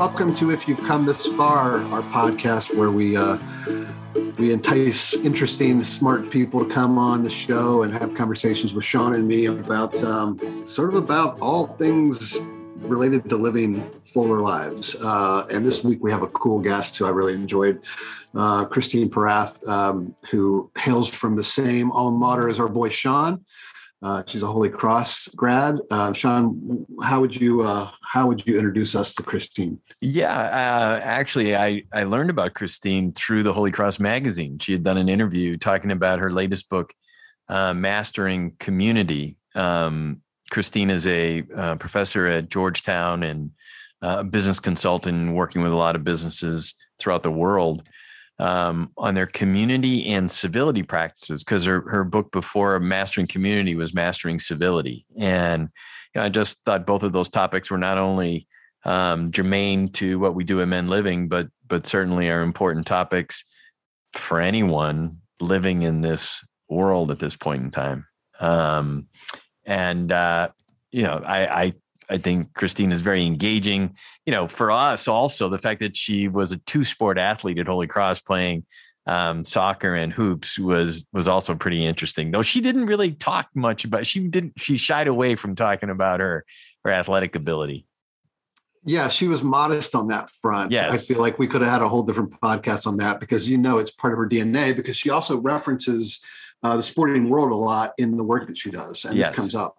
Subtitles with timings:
[0.00, 3.36] welcome to If You've Come This Far, our podcast where we uh,
[4.38, 9.14] we entice interesting, smart people to come on the show and have conversations with Sean
[9.14, 12.38] and me about um, sort of about all things
[12.76, 14.96] related to living fuller lives.
[15.04, 17.84] Uh, and this week we have a cool guest who I really enjoyed,
[18.34, 23.44] uh, Christine Porath, um, who hails from the same alma mater as our boy Sean.
[24.02, 25.78] Uh, she's a Holy Cross grad.
[25.90, 29.78] Uh, Sean, how would you uh, how would you introduce us to Christine?
[30.00, 34.58] Yeah, uh, actually, I I learned about Christine through the Holy Cross magazine.
[34.58, 36.94] She had done an interview talking about her latest book,
[37.48, 39.36] uh, Mastering Community.
[39.54, 43.50] Um, Christine is a uh, professor at Georgetown and
[44.00, 47.86] a business consultant, working with a lot of businesses throughout the world
[48.40, 53.92] um, on their community and civility practices because her, her book before Mastering Community was
[53.92, 55.04] Mastering Civility.
[55.18, 55.68] And
[56.14, 58.48] you know, I just thought both of those topics were not only
[58.84, 63.44] um, germane to what we do at Men Living, but but certainly are important topics
[64.14, 68.06] for anyone living in this world at this point in time.
[68.40, 69.08] Um,
[69.66, 70.48] and uh,
[70.90, 71.72] you know, I, I
[72.10, 73.96] I think Christine is very engaging.
[74.26, 77.68] You know, for us also the fact that she was a two sport athlete at
[77.68, 78.66] Holy Cross playing
[79.06, 82.30] um, soccer and hoops was was also pretty interesting.
[82.30, 86.20] Though she didn't really talk much about she didn't she shied away from talking about
[86.20, 86.44] her
[86.84, 87.86] her athletic ability.
[88.84, 90.72] Yeah, she was modest on that front.
[90.72, 90.94] Yes.
[90.94, 93.58] I feel like we could have had a whole different podcast on that because you
[93.58, 96.24] know it's part of her DNA because she also references
[96.62, 99.30] uh, the sporting world a lot in the work that she does, and Yes.
[99.30, 99.76] this comes up.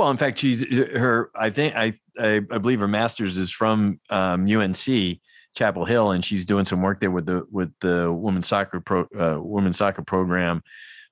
[0.00, 0.64] Well, in fact, she's
[0.96, 1.30] her.
[1.34, 5.18] I think I I, I believe her master's is from um, UNC
[5.54, 9.02] Chapel Hill, and she's doing some work there with the with the women's soccer pro
[9.14, 10.62] uh, women's soccer program,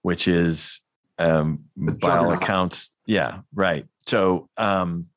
[0.01, 0.81] which is
[1.19, 3.85] um, by all accounts, yeah, right.
[4.07, 5.09] So, um,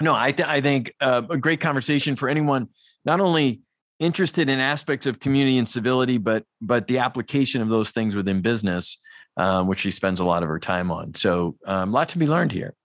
[0.00, 2.68] no, I th- I think uh, a great conversation for anyone
[3.04, 3.62] not only
[3.98, 8.40] interested in aspects of community and civility, but but the application of those things within
[8.40, 8.98] business,
[9.36, 11.12] um, which she spends a lot of her time on.
[11.14, 12.76] So, um, lot to be learned here.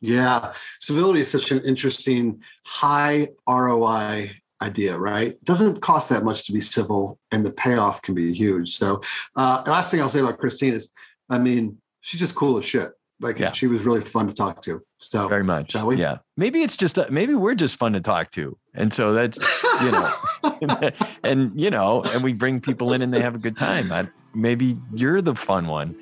[0.00, 4.30] Yeah, civility is such an interesting high ROI
[4.62, 5.42] idea, right?
[5.44, 8.76] Doesn't cost that much to be civil, and the payoff can be huge.
[8.76, 9.00] So,
[9.36, 10.90] uh, last thing I'll say about Christine is,
[11.28, 12.92] I mean, she's just cool as shit.
[13.22, 13.52] Like Yeah.
[13.52, 14.82] she was really fun to talk to.
[14.98, 15.72] So, very much.
[15.72, 15.96] shall we?
[15.96, 16.18] Yeah.
[16.38, 19.38] Maybe it's just maybe we're just fun to talk to, and so that's
[19.82, 20.10] you know,
[21.24, 23.92] and you know, and we bring people in and they have a good time.
[23.92, 25.94] I, maybe you're the fun one.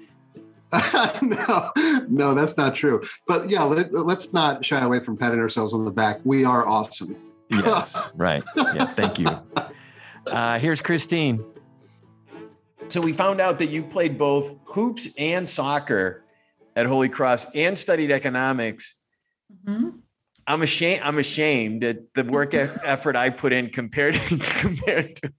[1.23, 1.71] no,
[2.09, 3.03] no, that's not true.
[3.27, 6.21] But yeah, let, let's not shy away from patting ourselves on the back.
[6.25, 7.17] We are awesome.
[7.49, 8.13] Yes.
[8.17, 8.43] right.
[8.57, 8.85] Yeah.
[8.85, 9.29] Thank you.
[10.27, 11.45] Uh, here's Christine.
[12.89, 16.25] So we found out that you played both hoops and soccer
[16.77, 19.03] at Holy Cross and studied economics.
[19.67, 20.01] Mhm.
[20.47, 21.03] I'm ashamed.
[21.05, 25.33] I'm ashamed at the work effort I put in compared compared to,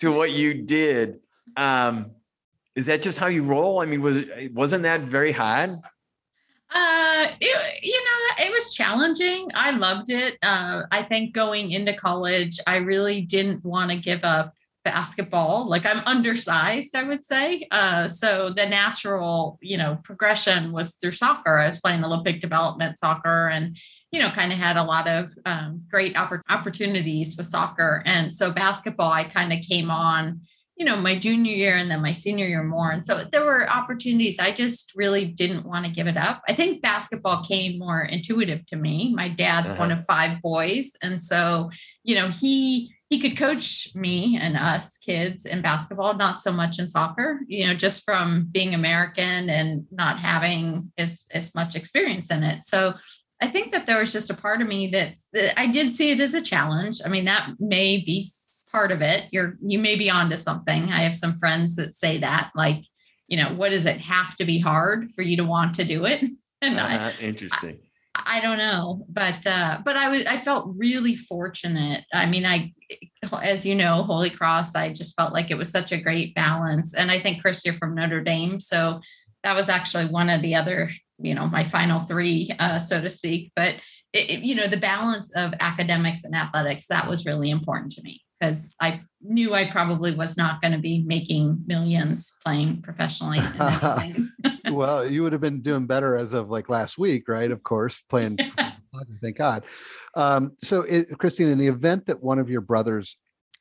[0.00, 1.20] to what you did.
[1.56, 2.12] Um,
[2.74, 3.80] is that just how you roll?
[3.80, 5.78] I mean, was it wasn't that very hard?
[6.74, 9.48] Uh, it, you know, it was challenging.
[9.54, 10.38] I loved it.
[10.42, 14.54] Uh, I think going into college, I really didn't want to give up
[14.84, 15.68] basketball.
[15.68, 17.66] Like I'm undersized, I would say.
[17.70, 21.58] Uh, so the natural, you know, progression was through soccer.
[21.58, 23.78] I was playing Olympic development soccer and,
[24.10, 28.02] you know, kind of had a lot of um, great oppor- opportunities with soccer.
[28.04, 30.42] And so basketball, I kind of came on
[30.76, 32.90] you know, my junior year and then my senior year more.
[32.90, 34.38] And so there were opportunities.
[34.40, 36.42] I just really didn't want to give it up.
[36.48, 39.12] I think basketball came more intuitive to me.
[39.14, 39.80] My dad's Uh-huh.
[39.80, 40.92] one of five boys.
[41.00, 41.70] And so,
[42.02, 46.80] you know, he he could coach me and us kids in basketball, not so much
[46.80, 52.30] in soccer, you know, just from being American and not having as, as much experience
[52.30, 52.64] in it.
[52.66, 52.94] So
[53.40, 56.10] I think that there was just a part of me that, that I did see
[56.10, 57.00] it as a challenge.
[57.04, 58.26] I mean, that may be
[58.74, 59.26] part of it.
[59.30, 60.82] You're you may be onto something.
[60.90, 62.82] I have some friends that say that, like,
[63.28, 66.04] you know, what does it have to be hard for you to want to do
[66.04, 66.20] it?
[66.62, 67.10] And Uh-huh.
[67.20, 67.78] Interesting.
[68.14, 72.04] I don't know, but uh, but I was I felt really fortunate.
[72.12, 72.72] I mean, I
[73.42, 76.94] as you know, Holy Cross, I just felt like it was such a great balance.
[76.94, 79.00] And I think Chris, you're from Notre Dame, so
[79.42, 80.88] that was actually one of the other,
[81.18, 83.52] you know, my final three, uh, so to speak.
[83.54, 83.74] But
[84.14, 88.02] it, it- you know, the balance of academics and athletics that was really important to
[88.02, 93.38] me because I knew I probably was not going to be making millions playing professionally.
[94.70, 97.50] well, you would have been doing better as of like last week, right?
[97.50, 98.38] Of course, playing.
[99.22, 99.64] Thank God.
[100.14, 103.16] Um, so, it, Christine, in the event that one of your brothers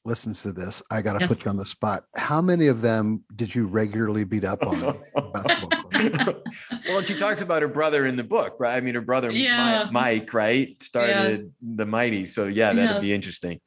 [0.06, 1.30] listens to this, I got to Yes.
[1.30, 2.04] put you on the spot.
[2.16, 5.00] How many of them did you regularly beat up on?
[5.34, 6.44] basketball court?
[6.88, 8.76] well, she talks about her brother in the book, right?
[8.76, 9.88] I mean, her brother, Yeah.
[9.92, 10.82] Mike, right?
[10.84, 12.26] Started the Mighty.
[12.26, 13.60] So, yeah, that'd be interesting.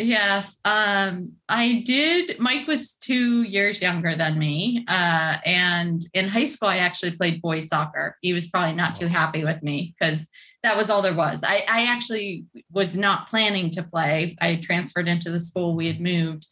[0.00, 2.38] Yes, um, I did.
[2.40, 7.42] Mike was two years younger than me, uh, and in high school, I actually played
[7.42, 8.16] boys soccer.
[8.22, 10.28] He was probably not too happy with me because
[10.62, 11.42] that was all there was.
[11.44, 14.36] I, I actually was not planning to play.
[14.40, 16.46] I transferred into the school we had moved,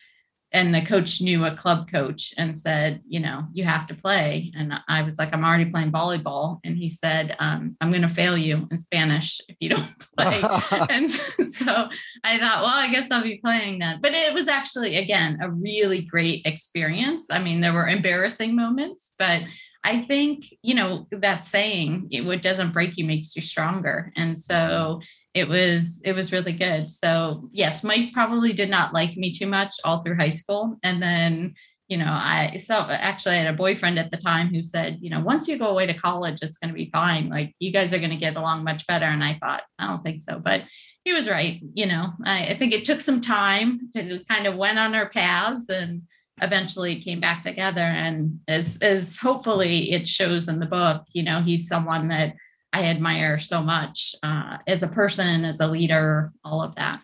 [0.52, 4.50] and the coach knew a club coach and said, you know, you have to play.
[4.56, 8.08] And I was like, I'm already playing volleyball, and he said, um, I'm going to
[8.08, 10.40] fail you in Spanish if you don't play.
[10.90, 11.10] and
[11.46, 11.88] so
[12.24, 14.00] I thought, well, I guess I'll be playing then.
[14.00, 17.26] But it was actually, again, a really great experience.
[17.30, 19.42] I mean, there were embarrassing moments, but
[19.84, 24.12] I think, you know, that saying, it what doesn't break you makes you stronger.
[24.16, 25.00] And so
[25.38, 26.90] it was, it was really good.
[26.90, 30.78] So yes, Mike probably did not like me too much all through high school.
[30.82, 31.54] And then,
[31.88, 35.08] you know, I so actually I had a boyfriend at the time who said, you
[35.08, 37.30] know, once you go away to college, it's going to be fine.
[37.30, 39.06] Like you guys are going to get along much better.
[39.06, 40.38] And I thought, I don't think so.
[40.38, 40.64] But
[41.04, 41.60] he was right.
[41.72, 45.08] You know, I, I think it took some time to kind of went on our
[45.08, 46.02] paths and
[46.42, 47.80] eventually came back together.
[47.80, 52.34] And as as hopefully it shows in the book, you know, he's someone that
[52.72, 57.00] I admire so much uh, as a person, as a leader, all of that.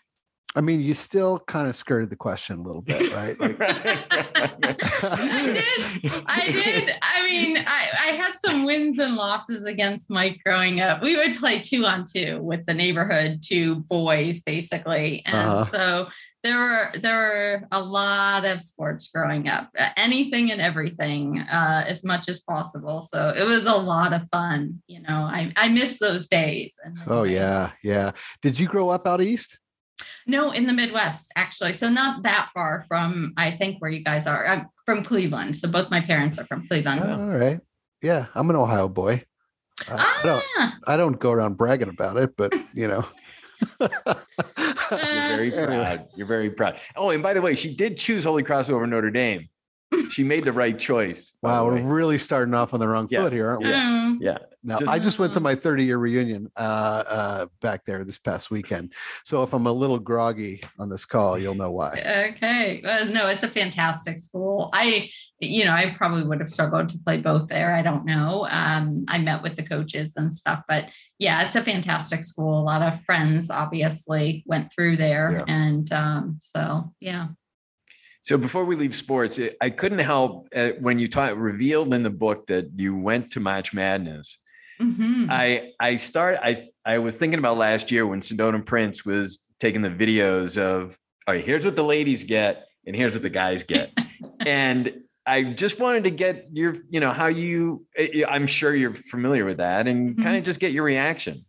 [0.56, 3.38] I mean, you still kind of skirted the question a little bit, right?
[3.40, 5.24] Like, I
[6.02, 6.12] did.
[6.26, 6.94] I did.
[7.02, 11.02] I mean, I, I had some wins and losses against Mike growing up.
[11.02, 15.70] We would play two on two with the neighborhood, two boys basically, and Uh-huh.
[15.72, 16.08] so
[16.44, 22.04] there were there were a lot of sports growing up, anything and everything, uh, as
[22.04, 23.00] much as possible.
[23.00, 24.82] So it was a lot of fun.
[24.86, 26.78] You know, I I miss those days.
[27.06, 28.12] oh yeah, yeah.
[28.42, 29.58] Did you grow up out east?
[30.26, 31.72] No, in the Midwest, actually.
[31.72, 34.46] So not that far from, I think, where you guys are.
[34.46, 35.56] I'm from Cleveland.
[35.56, 37.00] So both my parents are from Cleveland.
[37.02, 37.60] All right.
[38.02, 39.24] Yeah, I'm an Ohio boy.
[39.88, 40.44] Uh, I don't.
[40.58, 43.04] Ah, I don't go around bragging about it, but you know.
[43.80, 46.08] You're very proud.
[46.16, 46.80] You're very proud.
[46.96, 49.48] Oh, and by the way, she did choose Holy Cross over Notre Dame.
[50.10, 51.34] She made the right choice.
[51.40, 53.68] Wow, we're really starting off on the wrong Yeah, foot here, aren't we?
[53.70, 54.38] mm, Yeah.
[54.64, 58.18] No, Just- I just went to my 30 year reunion uh, uh, back there this
[58.18, 58.92] past weekend.
[59.22, 61.90] So if I'm a little groggy on this call, you'll know why.
[62.34, 62.80] Okay.
[62.82, 64.70] Well, no, it's a fantastic school.
[64.72, 67.72] I, you know, I probably would have struggled to play both there.
[67.74, 68.48] I don't know.
[68.50, 70.86] Um, I met with the coaches and stuff, but
[71.18, 72.58] yeah, it's a fantastic school.
[72.58, 75.44] A lot of friends obviously went through there.
[75.48, 77.28] And um, so, yeah.
[78.22, 82.02] So before we leave sports, it- I couldn't help uh, when you taught revealed in
[82.02, 84.38] the book that you went to March Madness.
[84.80, 85.28] Mhm.
[85.30, 89.82] I I start I I was thinking about last year when Sedona Prince was taking
[89.82, 93.62] the videos of all right, here's what the ladies get and here's what the guys
[93.62, 93.92] get.
[94.46, 94.92] and
[95.26, 99.44] I just wanted to get your, you know, how you I- I'm sure you're familiar
[99.44, 100.22] with that and Mhm.
[100.22, 101.44] kind of just get your reaction.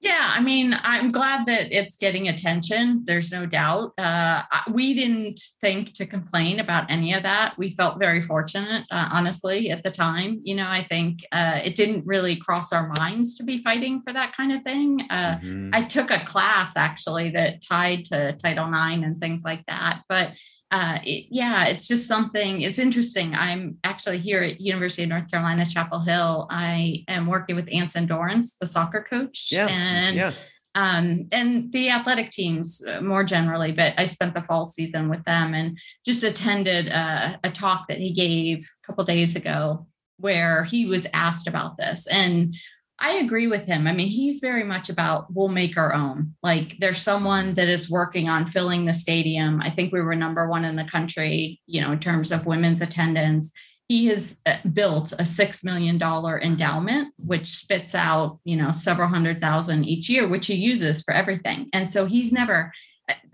[0.00, 3.04] Yeah, I mean, I'm glad that it's getting attention.
[3.06, 3.92] There's no doubt.
[3.96, 7.56] Uh, we didn't think to complain about any of that.
[7.56, 10.42] We felt very fortunate, uh, honestly, at the time.
[10.44, 14.12] You know, I think uh, it didn't really cross our minds to be fighting for
[14.12, 15.06] that kind of thing.
[15.08, 15.70] Uh, Mhm.
[15.72, 20.02] I took a class actually that tied to Title IX and things like that.
[20.06, 20.32] But
[20.74, 22.62] uh, it, yeah, it's just something.
[22.62, 23.32] It's interesting.
[23.32, 26.48] I'm actually here at University of North Carolina, Chapel Hill.
[26.50, 29.68] I am working with Anson Dorrance, the soccer coach, yeah.
[29.68, 30.32] and yeah.
[30.74, 33.70] um, and the athletic teams uh, more generally.
[33.70, 37.98] But I spent the fall season with them and just attended uh, a talk that
[37.98, 42.56] he gave a couple days ago where he was asked about this and
[43.00, 43.86] I agree with him.
[43.86, 46.34] I mean, he's very much about we'll make our own.
[46.42, 49.60] Like there's someone that is working on filling the stadium.
[49.60, 52.80] I think we were number one in the country, you know, in terms of women's
[52.80, 53.52] attendance.
[53.88, 59.40] He has uh, built a $6 million endowment, which spits out, you know, several hundred
[59.40, 61.68] thousand each year, which he uses for everything.
[61.74, 62.72] And so he's never,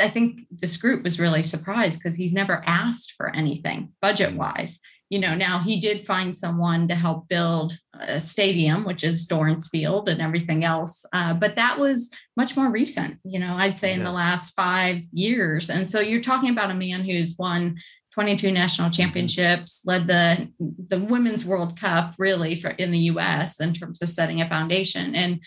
[0.01, 4.81] I think this group was really surprised because he's never asked for anything budget wise
[5.11, 9.69] you know, now he did find someone to help build a stadium, which is Dorrance
[9.69, 11.05] Field and everything else.
[11.13, 15.03] Uh, but that was much more recent, you know, I'd say in the last five
[15.13, 15.69] years.
[15.69, 17.77] And so you're talking about a man who's won
[18.13, 20.49] 22 national championships, led the
[20.89, 25.15] the Women's World Cup really for in the US in terms of setting a foundation.
[25.15, 25.41] And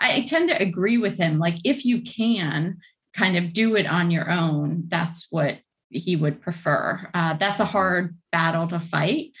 [0.00, 1.38] I tend to agree with him.
[1.38, 2.78] Like if you can
[3.14, 5.58] kind of do it on your own, that's what
[5.90, 7.08] he would prefer.
[7.12, 9.32] Uh, that's a hard battle to fight.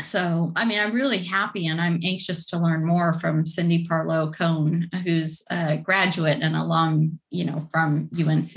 [0.00, 4.32] So, I mean, I'm really happy and I'm anxious to learn more from Cindy Parlow
[4.34, 8.54] Cone, who's a graduate and alum, you know, from UNC.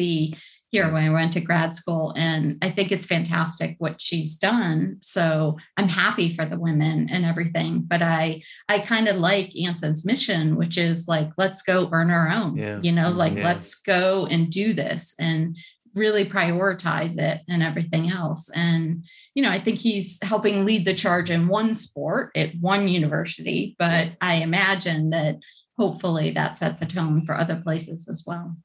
[0.71, 2.13] here when I went to grad school.
[2.15, 4.97] And I think it's fantastic what she's done.
[5.01, 7.81] So I'm happy for the women and everything.
[7.81, 12.29] But I I kind of like Anson's mission, which is like, let's go earn our
[12.29, 12.55] own.
[12.55, 12.79] Yeah.
[12.83, 13.45] You know, like Yeah.
[13.45, 15.57] let's go and do this and
[15.96, 18.50] really prioritize it and everything else.
[18.53, 22.88] And you know, I think he's helping lead the charge in one sport at one
[22.88, 25.38] university, but I imagine that
[25.77, 28.58] hopefully that sets a tone for other places as well.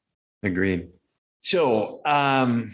[0.42, 0.88] Agreed.
[1.40, 2.70] So, um,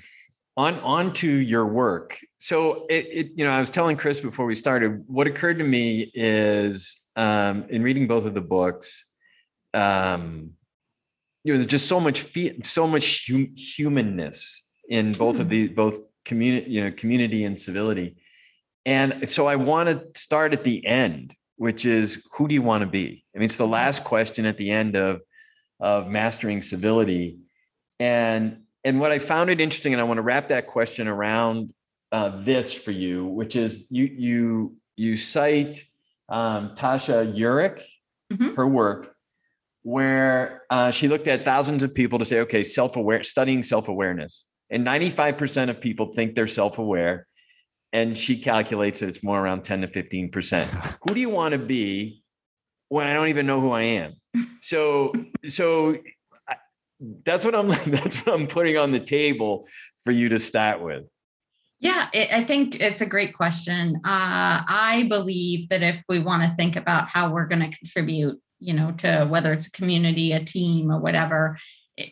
[0.57, 2.19] on on to your work.
[2.38, 5.04] So, it, it you know, I was telling Chris before we started.
[5.07, 9.07] What occurred to me is um, in reading both of the books,
[9.75, 10.52] um,
[11.44, 15.50] you know, there's just so much fe- so much hum- humanness in both of Hmm.
[15.50, 18.16] the both community, you know, community and civility.
[18.87, 22.82] And so, I want to start at the end, which is who do you want
[22.82, 23.25] to be?
[23.35, 25.20] I mean, it's the last question at the end of
[25.80, 27.38] of mastering civility
[27.99, 31.73] and and what i found it interesting and i want to wrap that question around
[32.12, 35.82] uh, this for you which is you you you cite
[36.28, 37.82] um, tasha Eurich,
[38.30, 38.54] Mhm.
[38.56, 39.16] her work
[39.82, 44.46] where uh, she looked at thousands of people to say okay self-aware studying self-awareness.
[44.72, 47.26] And 95% of people think they're self-aware
[47.92, 50.66] and she calculates that it's more around 10 to 15%
[51.02, 52.22] who do you want to be
[52.88, 54.14] when i don't even know who i am?
[54.60, 55.12] So
[55.46, 55.96] so
[56.49, 56.56] I-
[57.25, 59.66] that's what i'm that's what i'm putting on the table
[60.04, 61.04] for you to start with.
[61.80, 63.96] Yeah, it, I think it's a great question.
[64.04, 68.38] Uh, I believe that if we want to think about how we're going to contribute,
[68.60, 71.58] you know, to whether it's a community, a team, or whatever,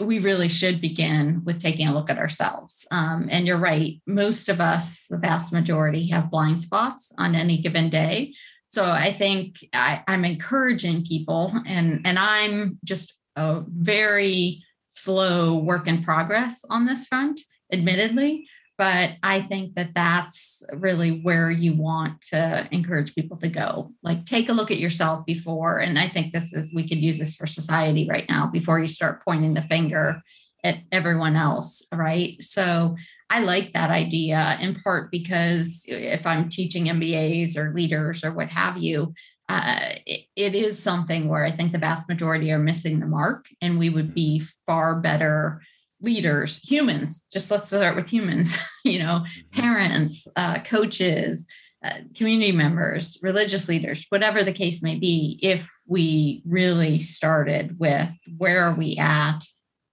[0.00, 2.86] we really should begin with taking a look at ourselves.
[2.90, 7.58] Um, and you're right, most of us, the vast majority, have blind spots on any
[7.58, 8.34] given day.
[8.66, 15.86] So I think I, I'm encouraging people, and and I'm just a very slow work
[15.86, 17.40] in progress on this front,
[17.72, 18.46] admittedly
[18.78, 23.90] but i think that that's really where you want to encourage people to go.
[24.02, 27.18] Like take a look at yourself before and i think this is we could use
[27.18, 30.23] this for society right now before you start pointing the finger
[30.64, 32.42] at everyone else right?
[32.42, 32.97] So
[33.30, 38.49] i like that idea in part because if i'm teaching mbas or leaders or what
[38.49, 39.12] have you
[39.50, 43.47] uh, it, it is something where i think the vast majority are missing the mark
[43.61, 45.61] and we would be far better
[46.00, 51.46] leaders, humans, just let's start with humans, you know, parents, uh, coaches,
[51.84, 58.10] uh, community members, religious leaders, whatever the case may be, if we really started with
[58.36, 59.40] where are we at,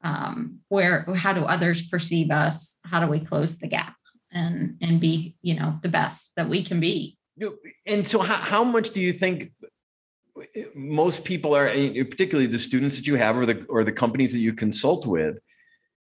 [0.04, 3.96] um, where, how do others perceive us, how do we close the gap
[4.32, 7.18] and and be, you know, the best that we can be.
[7.86, 9.52] And so how, how much do you think
[10.76, 14.40] most people are particularly the students that you have or the or the companies that
[14.40, 15.38] you consult with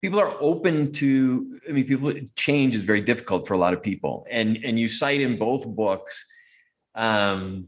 [0.01, 3.81] people are open to i mean people change is very difficult for a lot of
[3.81, 4.25] people.
[4.29, 6.25] And and you cite in both books
[6.95, 7.67] um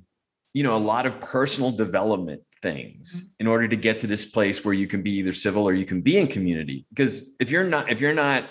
[0.54, 4.66] you know a lot of personal development things in order to get to this place
[4.66, 6.86] where you can be either civil or you can be in community.
[6.90, 8.50] Because if you're not if you're not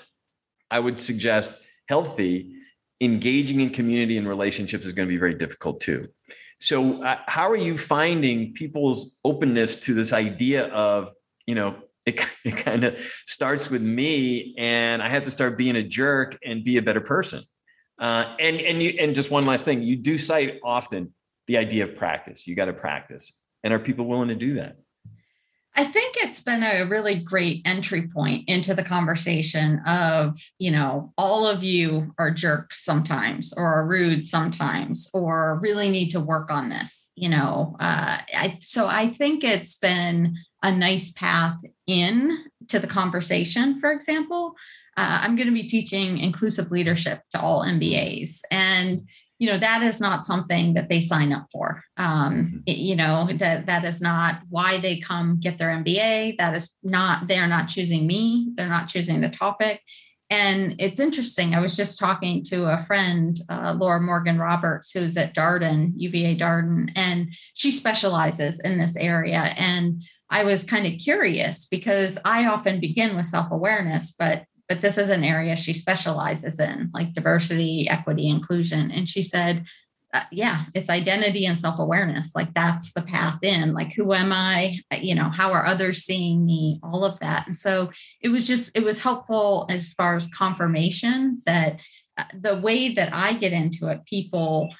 [0.70, 2.54] i would suggest healthy
[3.00, 6.08] engaging in community and relationships is going to be very difficult too.
[6.60, 11.10] So uh, how are you finding people's openness to this idea of
[11.46, 11.76] you know
[12.08, 16.38] it, it kind of starts with me and i have to start being a jerk
[16.44, 17.42] and be a better person.
[17.98, 21.12] Uh, and and you and just one last thing you do cite often
[21.48, 22.46] the idea of practice.
[22.46, 23.32] You got to practice.
[23.64, 24.76] And are people willing to do that?
[25.74, 31.12] I think it's been a really great entry point into the conversation of, you know,
[31.16, 36.50] all of you are jerks sometimes or are rude sometimes or really need to work
[36.50, 37.76] on this, you know.
[37.78, 43.92] Uh, I, so I think it's been a nice path in to the conversation, for
[43.92, 44.54] example.
[44.96, 48.40] Uh, I'm going to be teaching inclusive leadership to all MBAs.
[48.50, 49.02] And
[49.38, 51.84] you know that is not something that they sign up for.
[51.96, 56.56] Um it- you know that that is not why they come get their mba that
[56.56, 58.50] is not they're not choosing me.
[58.56, 59.80] They're not choosing the topic.
[60.30, 65.16] And it's interesting i was just talking to a friend uh, laura morgan roberts who's
[65.16, 69.54] at darden uva darden and she specializes in this area.
[69.56, 74.98] And i was kind of curious because i often begin with self-awareness but but this
[74.98, 78.90] is an area she specializes in, like diversity, equity, inclusion.
[78.90, 79.64] And she said,
[80.12, 82.32] uh, yeah, it's identity and self awareness.
[82.34, 83.72] Like that's the path in.
[83.72, 84.78] Like, who am I?
[84.92, 86.80] Uh, You know, how are others seeing me?
[86.82, 87.46] All of that.
[87.46, 91.78] And so it was just, it was helpful as far as confirmation that
[92.16, 94.74] uh, the way that I get into it, people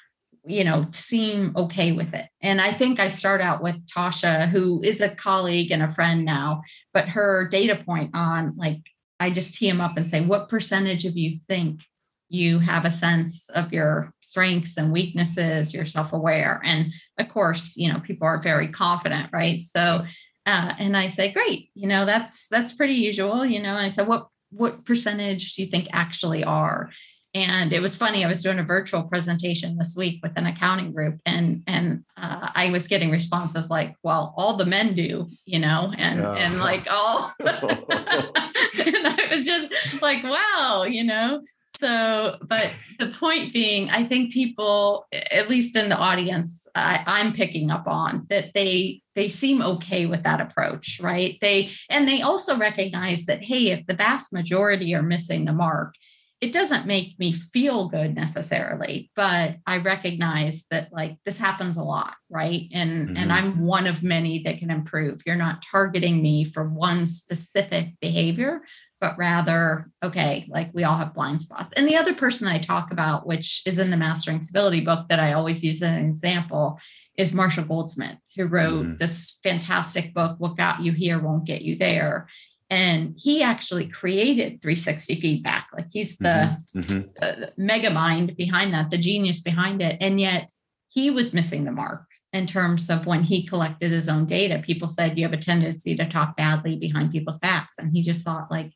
[0.45, 4.81] you know seem okay with it and i think i start out with tasha who
[4.83, 6.61] is a colleague and a friend now
[6.93, 8.81] but her data point on like
[9.19, 11.81] I just tee them up and say, what percentage of you think
[12.29, 16.61] you have a sense of your strengths and weaknesses, you're self aware.
[16.63, 19.59] And of course, you know, people are very confident, right?
[19.59, 20.05] So,
[20.45, 23.75] uh, and I say, great, you know, that's that's pretty usual, you know.
[23.75, 26.91] And I said, what what percentage do you think actually are?
[27.35, 28.25] And it was funny.
[28.25, 32.49] I was doing a virtual presentation this week with an accounting group, and and uh,
[32.55, 36.87] I was getting responses like, "Well, all the men do, you know," and and like
[36.89, 39.71] all, and I was just
[40.01, 41.41] like, "Wow," you know.
[41.77, 47.31] So, but the point being, I think people, at least in the audience, I, I'm
[47.31, 51.37] picking up on that they they seem okay with that approach, right?
[51.41, 55.93] They and they also recognize that hey, if the vast majority are missing the mark,
[56.41, 61.83] it doesn't make me feel good necessarily, but I recognize that like this happens a
[61.83, 62.69] lot, right?
[62.73, 63.17] And mm-hmm.
[63.17, 65.21] and I'm one of many that can improve.
[65.25, 68.61] You're not targeting me for one specific behavior,
[69.01, 71.73] but rather, okay, like we all have blind spots.
[71.73, 75.19] And the other person I talk about, which is in the Mastering Civility book that
[75.19, 76.79] I always use as an example,
[77.17, 78.97] is Marshall Goldsmith, who wrote mm-hmm.
[78.97, 82.27] this fantastic book, What Got You Here Won't Get You There.
[82.69, 85.67] And he actually created 360 feedback.
[85.73, 86.79] Like he's the, mm-hmm.
[86.79, 87.43] mm-hmm.
[87.57, 89.97] mega mind behind that, the genius behind it.
[89.99, 90.49] And yet
[90.89, 94.61] he was missing the mark in terms of when he collected his own data.
[94.63, 97.75] People said you have a tendency to talk badly behind people's backs.
[97.79, 98.71] And he just thought, like,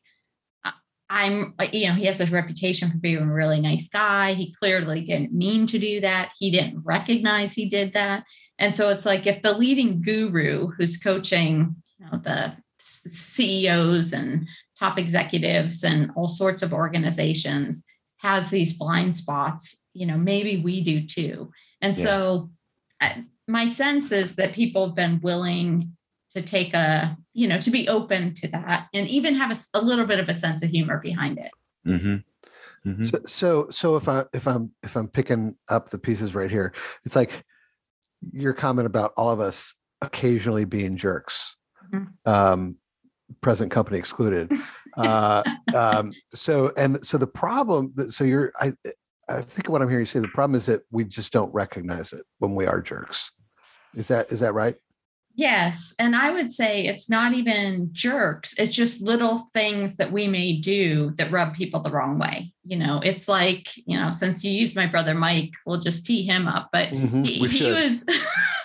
[1.10, 4.32] I'm, you know, he has a reputation for being a really nice guy.
[4.34, 6.30] He clearly didn't mean to do that.
[6.38, 8.24] He didn't recognize he did that.
[8.58, 14.46] And so it's like if the leading guru who's coaching, you know, the CEOs and
[14.78, 17.84] top executives and all sorts of organizations
[18.18, 21.50] has these blind spots, you know, maybe we do too.
[21.80, 22.04] And yeah.
[22.04, 22.50] so
[23.46, 25.92] my sense is that people have been willing
[26.34, 29.82] to take a you know to be open to that and even have a, a
[29.82, 31.50] little bit of a sense of humor behind it
[31.86, 32.16] mm-hmm.
[32.88, 33.02] Mm-hmm.
[33.04, 36.72] So, so so if i if i'm if i'm picking up the pieces right here
[37.04, 37.44] it's like
[38.32, 41.56] your comment about all of us occasionally being jerks.
[42.26, 42.76] Um
[43.40, 44.50] present company excluded
[44.96, 45.42] uh
[45.74, 48.72] um so and so the problem that so you're i
[49.28, 52.12] i think what i'm hearing you say the problem is that we just don't recognize
[52.12, 53.32] it when we are jerks
[53.94, 54.76] is that is that right
[55.36, 55.94] Yes.
[55.98, 58.54] And I would say it's not even jerks.
[58.56, 62.52] It's just little things that we may do that rub people the wrong way.
[62.64, 66.24] You know, it's like, you know, since you used my brother Mike, we'll just tee
[66.24, 66.68] him up.
[66.72, 68.04] But mm-hmm, he, he was,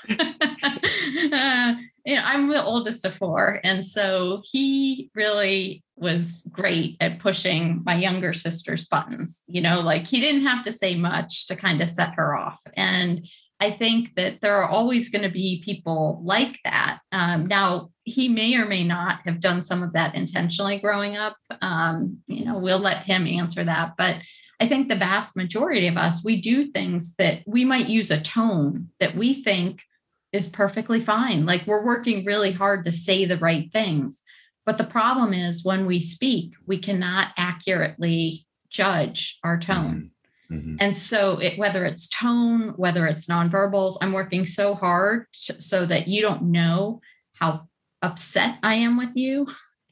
[2.05, 3.59] you know, I'm the oldest of four.
[3.63, 9.43] And so he really was great at pushing my younger sister's buttons.
[9.47, 12.59] You know, like he didn't have to say much to kind of set her off.
[12.75, 13.27] And
[13.59, 16.99] I think that there are always going to be people like that.
[17.11, 21.35] Um, now, he may or may not have done some of that intentionally growing up.
[21.61, 23.95] Um, you know, we'll let him answer that.
[23.97, 24.17] But
[24.61, 28.21] I think the vast majority of us, we do things that we might use a
[28.21, 29.83] tone that we think
[30.31, 31.45] is perfectly fine.
[31.45, 34.23] Like we're working really hard to say the right things.
[34.65, 39.85] But the problem is when we speak, we cannot accurately judge our tone.
[39.85, 40.55] Mm-hmm.
[40.55, 40.75] Mm-hmm.
[40.79, 46.07] And so, it, whether it's tone, whether it's nonverbals, I'm working so hard so that
[46.07, 47.01] you don't know
[47.33, 47.67] how
[48.01, 49.47] upset I am with you.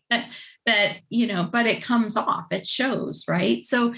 [0.68, 3.66] that, you know, but it comes off, it shows, right?
[3.66, 3.96] So,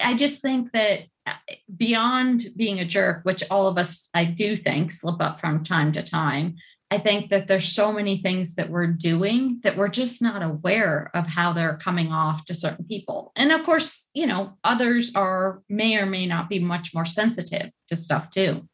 [0.00, 1.32] I just think that uh,
[1.74, 5.92] beyond being a jerk, which all of us, I do think, slip up from time
[5.92, 6.56] to time,
[6.90, 11.10] I think that there's so many things that we're doing that we're just not aware
[11.14, 13.30] of how they're coming off to certain people.
[13.36, 17.70] And of course, you know, others are may or may not be much more sensitive
[17.88, 18.68] to stuff too.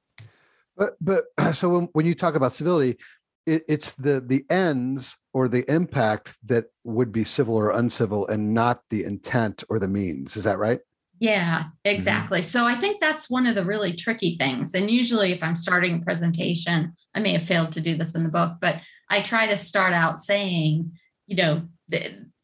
[0.77, 2.97] But but so when, when you talk about civility,
[3.45, 8.55] it, it's the the ends or the impact that would be civil or uncivil and
[8.55, 10.35] not the intent or the means.
[10.35, 10.81] Is that right?
[11.19, 11.69] Yeah, mm-hmm.
[11.85, 12.39] exactly.
[12.39, 12.47] Mm-hmm.
[12.47, 14.73] So I think that's one of the really tricky things.
[14.73, 18.23] And usually, if I'm starting a presentation, I may have failed to do this in
[18.23, 18.77] the book, but
[19.11, 20.93] I try to start out saying,
[21.27, 21.69] you know,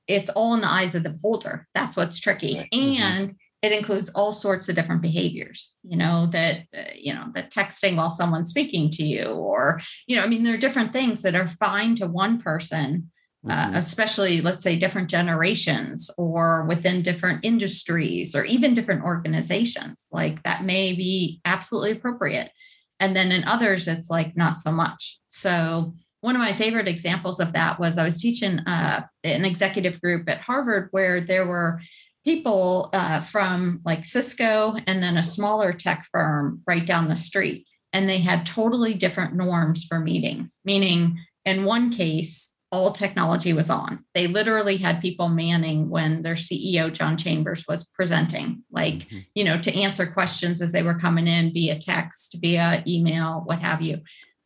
[0.06, 1.66] it's all in the eyes of the beholder.
[1.74, 2.58] That's what's tricky.
[2.58, 2.68] Right.
[2.74, 3.30] Mm-hmm.
[3.62, 7.96] It includes all sorts of different behaviors, you know, that, uh, you know, that texting
[7.96, 11.36] while someone's speaking to you, or, you know, I mean, there are different things that
[11.36, 13.10] are fine to one person
[13.48, 13.76] uh, mm-hmm.
[13.76, 20.64] especially let's say different generations or within different industries or even different organizations like that
[20.64, 22.52] may be absolutely appropriate
[23.00, 27.40] and then in others it's like not so much so one of my favorite examples
[27.40, 31.80] of that was i was teaching uh, an executive group at harvard where there were
[32.24, 37.66] people uh, from like cisco and then a smaller tech firm right down the street
[37.92, 43.68] and they had totally different norms for meetings meaning in one case all technology was
[43.68, 44.02] on.
[44.14, 49.18] They literally had people manning when their CEO, John Chambers, was presenting, like, mm-hmm.
[49.34, 53.60] you know, to answer questions as they were coming in via text, via email, what
[53.60, 53.98] have you.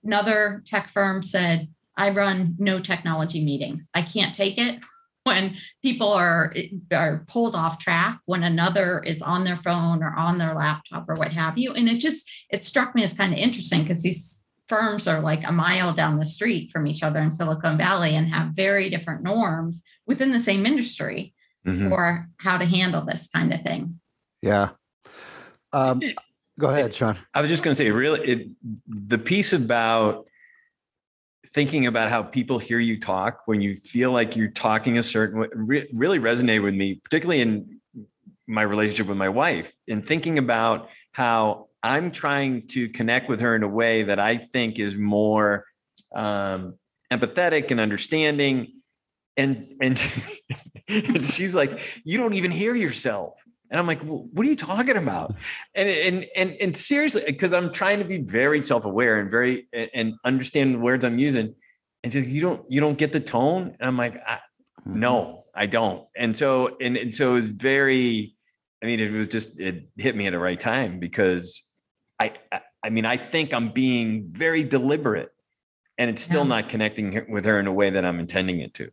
[0.03, 3.89] Another tech firm said, I run no technology meetings.
[3.95, 4.81] I can't take it
[5.27, 6.55] when people are
[6.93, 11.17] are pulled off track when another is on their phone or on their laptop or
[11.17, 11.73] what have you.
[11.73, 15.47] And it just it struck me as kind of interesting because these firms are like
[15.47, 19.23] a mile down the street from each other in silicon valley and have very different
[19.23, 21.35] norms within the same industry
[21.67, 21.89] mm-hmm.
[21.89, 24.01] for how to handle this kind of thing.
[24.43, 24.71] Yeah.
[25.73, 26.01] Um,
[26.59, 27.19] go ahead sean.
[27.35, 28.49] I was just going to say really it,
[28.87, 30.27] the piece about
[31.55, 35.41] thinking about how people hear you talk when you feel like you're talking a certain
[35.41, 37.81] way re- really resonated with me, particularly in
[38.47, 43.55] my relationship with my wife, and thinking about how I'm trying to connect with her
[43.55, 45.65] in a way that I think is more
[46.15, 46.75] um,
[47.13, 48.73] empathetic and understanding.
[49.37, 50.13] And and,
[50.89, 53.35] and she's like, you don't even hear yourself.
[53.71, 55.35] And I'm like, well, what are you talking about?
[55.75, 60.15] And and and and seriously, because I'm trying to be very self-aware and very and
[60.25, 61.55] understand the words I'm using.
[62.03, 63.77] And just you don't you don't get the tone.
[63.79, 64.39] And I'm like, I,
[64.87, 65.61] no, mm-hmm.
[65.61, 66.07] I don't.
[66.17, 68.35] And so and, and so it was very,
[68.83, 71.63] I mean, it was just it hit me at the right time because
[72.19, 72.33] I
[72.83, 75.31] I mean, I think I'm being very deliberate
[75.99, 76.61] and it's still yeah.
[76.61, 78.91] not connecting with her in a way that I'm intending it to.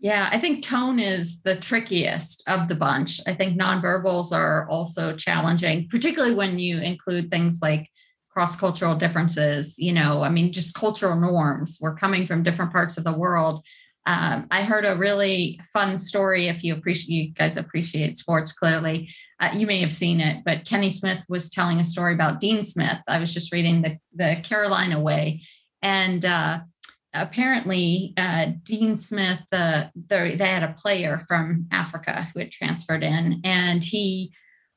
[0.00, 3.20] Yeah, I think tone is the trickiest of the bunch.
[3.26, 7.86] I think nonverbals are also challenging, particularly when you include things like
[8.30, 9.78] cross cultural differences.
[9.78, 11.76] You know, I mean, just cultural norms.
[11.82, 13.62] We're coming from different parts of the world.
[14.06, 16.48] Um, I heard a really fun story.
[16.48, 19.10] If you appreciate, you guys appreciate sports clearly.
[19.38, 22.64] Uh, you may have seen it, but Kenny Smith was telling a story about Dean
[22.64, 22.98] Smith.
[23.06, 25.42] I was just reading the the Carolina Way,
[25.82, 26.60] and uh,
[27.12, 33.40] apparently uh, Dean Smith, uh, they had a player from Africa who had transferred in,
[33.44, 34.32] and he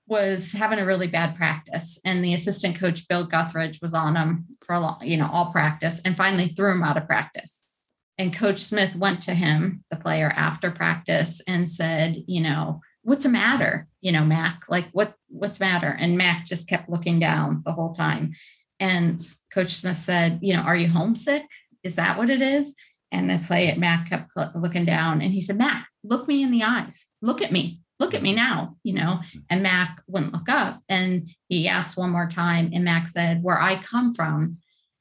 [0.07, 1.99] was having a really bad practice.
[2.03, 5.51] And the assistant coach Bill Guthridge was on him for a long, you know, all
[5.51, 7.65] practice, and finally threw him out of practice.
[8.17, 13.23] And Coach Smith went to him, the player, after practice, and said, you know, what's
[13.23, 13.87] the matter?
[14.01, 15.87] You know, Mac, like what what's the matter?
[15.87, 18.33] And Mac just kept looking down the whole time.
[18.79, 19.19] And
[19.51, 21.43] Coach Smith said, you know, are you homesick?
[21.83, 22.75] Is that what it is?
[23.11, 26.51] And the play at Mac kept looking down and he said, Mac, look me in
[26.51, 27.05] the eyes.
[27.21, 27.79] Look at me.
[27.99, 28.37] Look at me mm-hmm.
[28.37, 29.19] now, you know.
[29.21, 29.39] Mm-hmm.
[29.49, 30.81] And Mac wouldn't look up.
[30.89, 32.71] And he asked one more time.
[32.73, 34.57] And Mac said, Where I come from,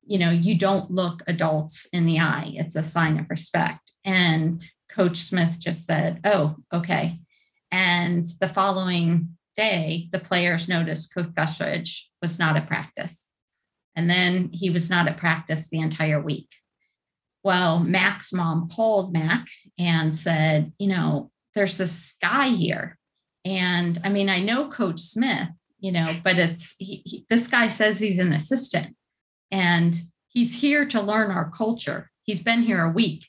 [0.07, 2.53] you know, you don't look adults in the eye.
[2.55, 3.93] It's a sign of respect.
[4.05, 7.19] And Coach Smith just said, Oh, okay.
[7.71, 13.31] And the following day, the players noticed Coach Guthridge was not at practice.
[13.97, 16.49] And then he was not at practice the entire week.
[17.45, 19.47] Well, Mac's mom called Mac
[19.79, 22.99] and said, you know, there's this guy here.
[23.45, 25.49] And I mean, I know Coach Smith,
[25.81, 28.97] you know, but it's he, he, this guy says he's an assistant
[29.51, 32.11] and he's here to learn our culture.
[32.23, 33.27] He's been here a week.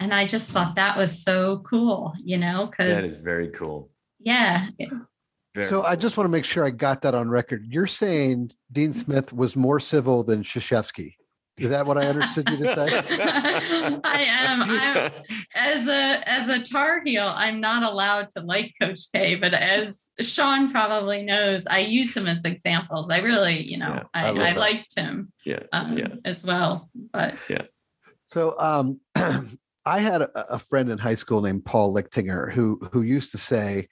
[0.00, 3.90] And I just thought that was so cool, you know, because that is very cool.
[4.20, 4.68] Yeah.
[5.54, 7.66] Very so I just want to make sure I got that on record.
[7.68, 11.14] You're saying Dean Smith was more civil than Krzyzewski.
[11.58, 14.00] Is that what I understood you to say?
[14.04, 14.62] I am.
[14.62, 15.12] I'm,
[15.54, 20.06] as a as a Tar Heel, I'm not allowed to like Coach K, but as
[20.20, 23.10] Sean probably knows, I use him as examples.
[23.10, 26.08] I really, you know, yeah, I, I, I liked him yeah, um, yeah.
[26.24, 26.88] as well.
[27.12, 27.62] But yeah.
[28.26, 29.00] So um
[29.84, 33.38] I had a, a, friend in high school named Paul Lichtinger who who used to
[33.38, 33.88] say,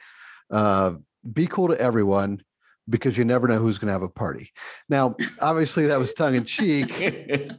[0.51, 0.93] uh,
[1.33, 2.43] be cool to everyone
[2.89, 4.53] because you never know who's going to have a party.
[4.89, 6.93] Now, obviously that was tongue in cheek,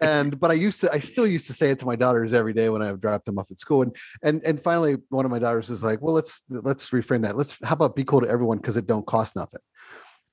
[0.02, 2.54] and but I used to, I still used to say it to my daughters every
[2.54, 3.82] day when I dropped them off at school.
[3.84, 7.38] And and and finally, one of my daughters was like, "Well, let's let's reframe that.
[7.38, 9.62] Let's how about be cool to everyone because it don't cost nothing."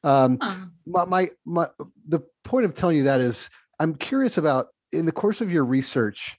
[0.02, 0.38] Um,
[0.86, 1.68] my, my my
[2.06, 3.48] the point of telling you that is,
[3.80, 6.36] I'm curious about in the course of your research,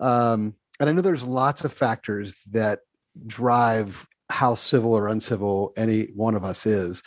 [0.00, 2.80] um, and I know there's lots of factors that
[3.26, 7.02] drive how civil or uncivil any one of us is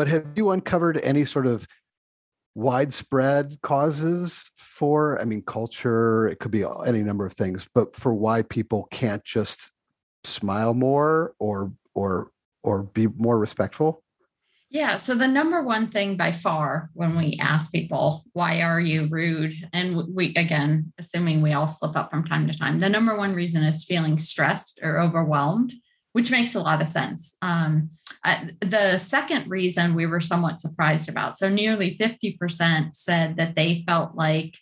[0.00, 1.68] but have you uncovered any sort of
[2.54, 8.14] widespread causes for, I mean, culture, it could be any number of things, but for
[8.14, 9.70] why people can't just
[10.24, 12.30] smile more or, or,
[12.62, 14.02] or be more respectful?
[14.70, 14.96] Yeah.
[14.96, 19.52] So the number one thing by far when we ask people, why are you rude?
[19.74, 23.34] And we, again, assuming we all slip up from time to time, the number one
[23.34, 25.74] reason is feeling stressed or overwhelmed
[26.12, 27.36] which makes a lot of sense.
[27.40, 27.90] Um,
[28.60, 34.14] the second reason we were somewhat surprised about so nearly 50% said that they felt
[34.14, 34.56] like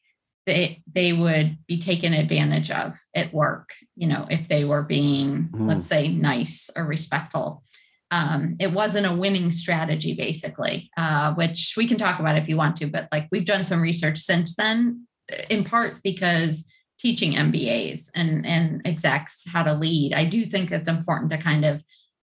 [0.49, 5.51] they they would be taken advantage of at work you know if they were being
[5.53, 5.69] mm.
[5.69, 7.63] let's say nice or respectful
[8.11, 12.57] um, it wasn't a winning strategy basically uh, which we can talk about if you
[12.57, 15.07] want to but like we've done some research since then
[15.51, 16.65] in part because
[16.99, 21.65] teaching mbas and and execs how to lead i do think it's important to kind
[21.65, 21.83] of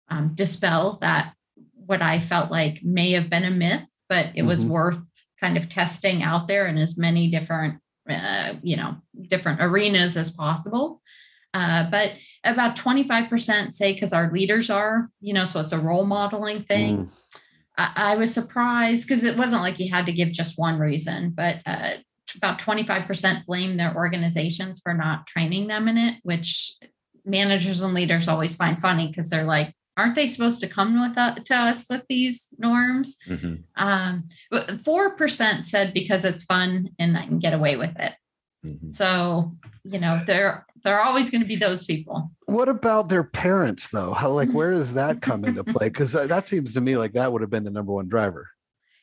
[0.09, 1.33] um, dispel that
[1.73, 4.47] what i felt like may have been a myth but it mm-hmm.
[4.47, 4.99] was worth
[5.39, 7.79] kind of testing out there in as many different
[8.09, 11.01] uh, you know different arenas as possible
[11.53, 16.05] uh, but about 25% say because our leaders are you know so it's a role
[16.05, 17.09] modeling thing mm.
[17.77, 21.31] I, I, was surprised because it wasn't like you had to give just one reason
[21.31, 21.93] but uh,
[22.35, 26.73] about 25% blame their organizations for not training them in it which
[27.25, 31.17] managers and leaders always find funny because they're like aren't they supposed to come with
[31.17, 33.17] uh, to us with these norms?
[33.27, 33.55] Mm-hmm.
[33.75, 34.29] Um,
[34.83, 38.13] four percent said because it's fun and I can get away with it.
[38.65, 38.91] Mm-hmm.
[38.91, 42.31] So you know there there are always going to be those people.
[42.45, 44.13] What about their parents though?
[44.13, 45.89] How like where does that come into play?
[45.89, 48.47] Because that seems to me like that would have been the number one driver.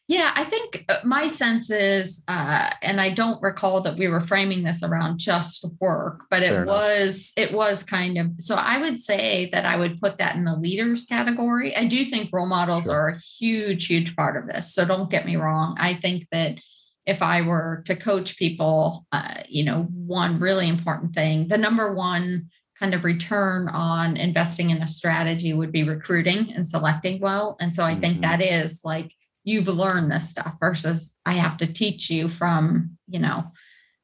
[0.08, 4.20] Yeah, I think uh, my sense is, uh, and I don't recall that we were
[4.20, 8.30] framing this around just work, but it was it was kind of.
[8.38, 11.74] So I would say that I would put that in the leaders category.
[11.74, 12.94] I do think role models sure.
[12.94, 14.72] are a huge, huge part of this.
[14.72, 15.76] So don't get me wrong.
[15.80, 16.60] I think that
[17.04, 21.92] if I were to coach people, uh, you know, one really important thing, the number
[21.92, 27.56] one kind of return on investing in a strategy would be recruiting and selecting well.
[27.58, 28.00] And so I mm-hmm.
[28.00, 29.12] think that is like
[29.46, 33.52] you've learned this stuff versus I have to teach you from, you know,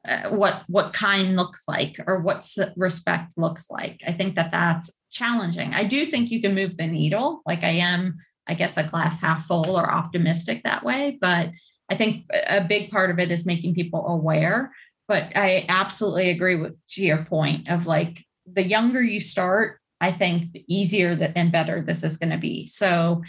[0.06, 4.00] uh, what what kind looks like or what respect looks like.
[4.06, 5.74] I think that that's challenging.
[5.74, 7.42] I do think you can move the needle.
[7.44, 11.18] Like I am, I guess, a glass half full or optimistic that way.
[11.20, 11.50] But
[11.90, 14.72] I think a big part of it is making people aware.
[15.08, 20.12] But I absolutely agree with to your point of like the younger you start, I
[20.12, 22.66] think the easier that and better this is going to be.
[22.66, 23.22] So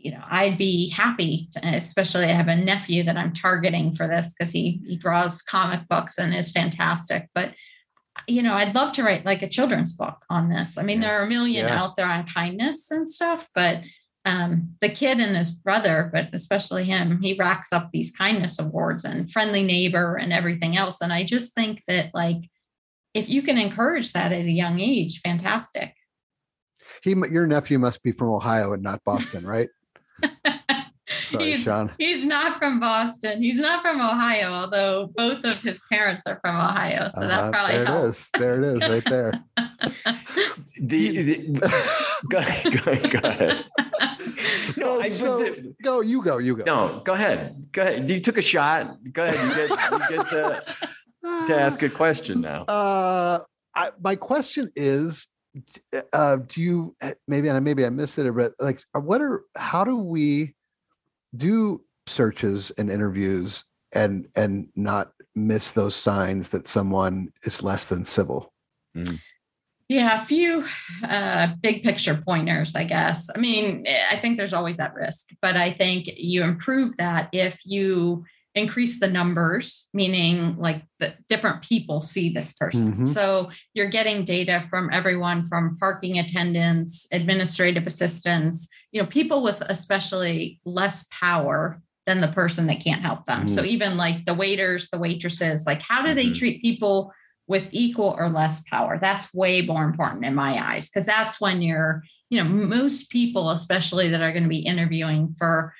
[0.00, 4.08] you know, I'd be happy, to, especially I have a nephew that I'm targeting for
[4.08, 7.28] this because he he draws comic books and is fantastic.
[7.34, 7.54] But
[8.26, 10.78] you know, I'd love to write like a children's book on this.
[10.78, 11.08] I mean, yeah.
[11.08, 11.80] there are a million yeah.
[11.80, 13.82] out there on kindness and stuff, but
[14.24, 19.04] um, the kid and his brother, but especially him, he racks up these kindness awards
[19.04, 21.00] and friendly neighbor and everything else.
[21.00, 22.50] And I just think that like
[23.14, 25.94] if you can encourage that at a young age, fantastic.
[27.02, 29.68] He, your nephew must be from Ohio and not Boston, right?
[31.22, 31.92] Sorry, he's, Sean.
[31.98, 33.42] He's not from Boston.
[33.42, 37.08] He's not from Ohio, although both of his parents are from Ohio.
[37.08, 37.50] So uh, that uh-huh.
[37.50, 38.04] probably there helps.
[38.04, 38.30] it is.
[38.40, 39.44] There it is, right there.
[40.80, 43.64] the, the go, ahead, go, ahead.
[44.76, 46.00] No, I, so, the, go.
[46.00, 46.38] You go.
[46.38, 46.64] You go.
[46.64, 47.68] No, go ahead.
[47.72, 48.08] Go ahead.
[48.08, 48.96] You took a shot.
[49.12, 49.38] Go ahead.
[49.48, 52.62] You get, you get to, to ask a question now.
[52.64, 53.40] Uh,
[53.74, 55.28] I, my question is
[56.12, 59.42] uh, do you eh, maybe and maybe I missed it, but like, uh, what are
[59.56, 60.54] how do we
[61.36, 68.04] do searches and interviews and and not miss those signs that someone is less than
[68.04, 68.52] civil?
[68.96, 69.20] Mm.
[69.88, 70.64] Yeah, a few
[71.02, 73.28] uh, big picture pointers, I guess.
[73.34, 77.28] I mean, eh, I think there's always that risk, but I think you improve that
[77.32, 82.92] if you increase the numbers, meaning like the different people see this person.
[82.92, 83.04] Mm-hmm.
[83.04, 89.60] So you're getting data from everyone from parking attendants, administrative assistants, you know, people with
[89.60, 93.40] especially less power than the person that can't help them.
[93.40, 93.54] Mm-hmm.
[93.54, 96.34] So even like the waiters, the waitresses, like how do they mm-hmm.
[96.34, 97.12] treat people
[97.46, 98.98] with equal or less power?
[99.00, 103.50] That's way more important in my eyes because that's when you're, you know, most people,
[103.50, 105.72] especially that are going to be interviewing for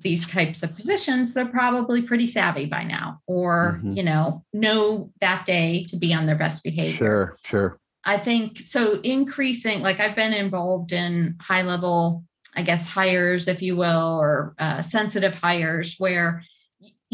[0.00, 3.92] these types of positions, they're probably pretty savvy by now, or mm-hmm.
[3.92, 6.96] you know, know that day to be on their best behavior.
[6.96, 7.78] Sure, sure.
[8.04, 9.00] I think so.
[9.00, 14.54] Increasing, like I've been involved in high level, I guess, hires, if you will, or
[14.58, 16.44] uh, sensitive hires, where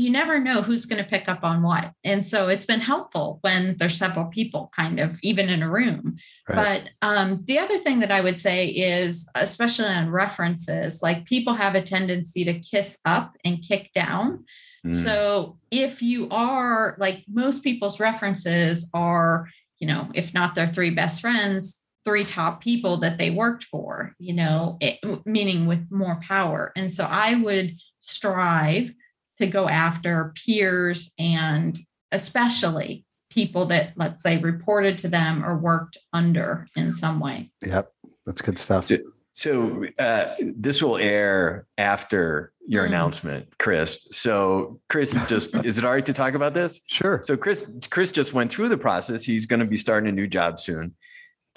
[0.02, 1.92] you never know who's going to pick up on what.
[2.02, 6.16] And so it's been helpful when there's several people kind of even in a room.
[6.48, 6.82] Right.
[7.00, 11.54] But um, the other thing that I would say is, especially on references, like people
[11.54, 14.44] have a tendency to kiss up and kick down.
[14.84, 14.94] Mm.
[14.94, 20.90] So if you are like most people's references are, you know, if not their three
[20.90, 26.20] best friends, three top people that they worked for, you know, it, meaning with more
[26.26, 26.72] power.
[26.74, 28.92] And so I would strive
[29.42, 31.78] to go after peers and
[32.10, 37.92] especially people that let's say reported to them or worked under in some way yep
[38.26, 38.98] that's good stuff so,
[39.34, 42.88] So uh, this will air after your mm.
[42.88, 44.06] announcement, Chris.
[44.10, 46.80] So Chris, just is it all right to talk about this?
[46.86, 47.20] Sure.
[47.24, 49.24] So Chris, Chris just went through the process.
[49.24, 50.94] He's going to be starting a new job soon,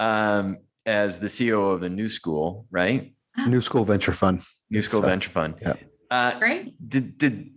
[0.00, 3.12] um, as the CEO of a new school, right?
[3.46, 4.42] New School Venture Fund.
[4.70, 5.56] New School uh, Venture Fund.
[5.60, 5.74] Yeah.
[6.10, 6.88] Uh, Great.
[6.88, 7.50] Did did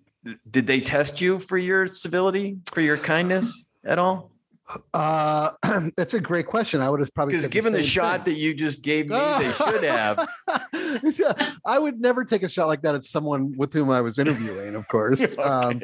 [0.49, 4.32] did they test you for your civility, for your kindness at all?
[4.93, 5.51] Uh,
[5.95, 6.82] that's a great question.
[6.82, 8.34] I would have probably because given the, the shot thing.
[8.34, 10.27] that you just gave me, they should have.
[11.65, 14.75] I would never take a shot like that at someone with whom I was interviewing,
[14.75, 15.21] of course.
[15.23, 15.41] okay.
[15.41, 15.82] um,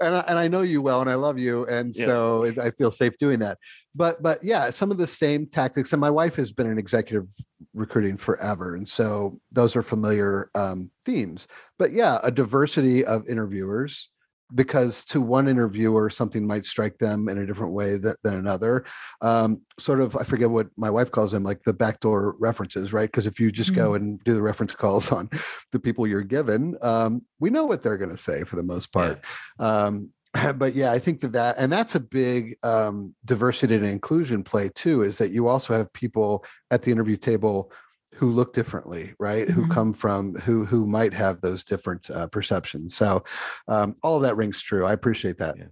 [0.00, 2.04] and I, and I know you well, and I love you, and yeah.
[2.04, 3.58] so I feel safe doing that.
[3.94, 5.92] But but yeah, some of the same tactics.
[5.92, 7.28] And my wife has been in executive
[7.72, 11.46] recruiting forever, and so those are familiar um, themes.
[11.78, 14.10] But yeah, a diversity of interviewers
[14.54, 18.84] because to one interviewer something might strike them in a different way that, than another
[19.20, 23.10] um, sort of i forget what my wife calls them like the backdoor references right
[23.10, 23.80] because if you just mm-hmm.
[23.80, 25.28] go and do the reference calls on
[25.72, 28.92] the people you're given um, we know what they're going to say for the most
[28.92, 29.24] part
[29.60, 29.84] yeah.
[29.84, 30.10] um,
[30.56, 34.68] but yeah i think that that and that's a big um, diversity and inclusion play
[34.74, 37.72] too is that you also have people at the interview table
[38.16, 39.46] who look differently right?
[39.46, 39.60] Mm-hmm.
[39.62, 42.96] who come from who who might have those different uh, perceptions.
[42.96, 43.24] So
[43.68, 44.86] um, all of that rings true.
[44.86, 45.56] I appreciate that.
[45.58, 45.66] Yeah.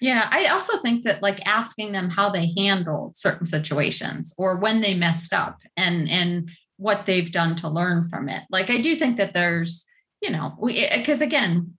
[0.00, 4.80] yeah i also think that like asking them how they handled certain situations or when
[4.80, 8.42] they messed up and and what they've done to learn from it.
[8.50, 9.84] Like i do think that there's
[10.20, 11.74] you know we because again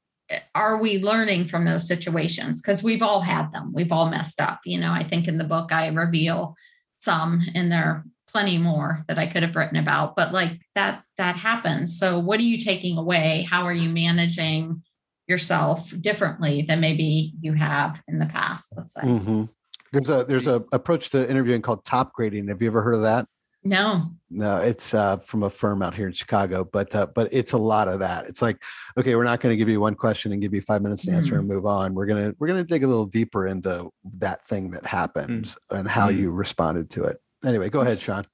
[0.56, 2.62] are we learning from those situations?
[2.62, 3.72] Because we've all had them.
[3.74, 4.62] We've all messed up.
[4.65, 6.56] You know i think in the book i reveal
[6.96, 11.36] some in there plenty more that I could have written about, but like that that
[11.36, 11.98] happens.
[11.98, 13.48] So what are you taking away?
[13.50, 14.82] How are you managing
[15.28, 18.74] yourself differently than maybe you have in the past?
[18.76, 19.02] Let's say.
[19.02, 19.43] Mm-hmm.
[19.91, 22.48] There's a there's a approach to interviewing called top grading.
[22.48, 23.28] Have you ever heard of that?
[23.65, 24.12] No.
[24.30, 27.58] No, it's uh, from a firm out here in Chicago, but uh, but it's a
[27.58, 28.26] lot of that.
[28.26, 28.62] It's like,
[28.98, 31.12] okay, we're not going to give you one question and give you five minutes to
[31.12, 31.39] answer mm.
[31.39, 31.93] and move on.
[31.93, 35.80] We're gonna we're gonna dig a little deeper into that thing that happened mm.
[35.80, 36.17] and how mm.
[36.17, 38.26] you responded to it anyway, go ahead, Sean.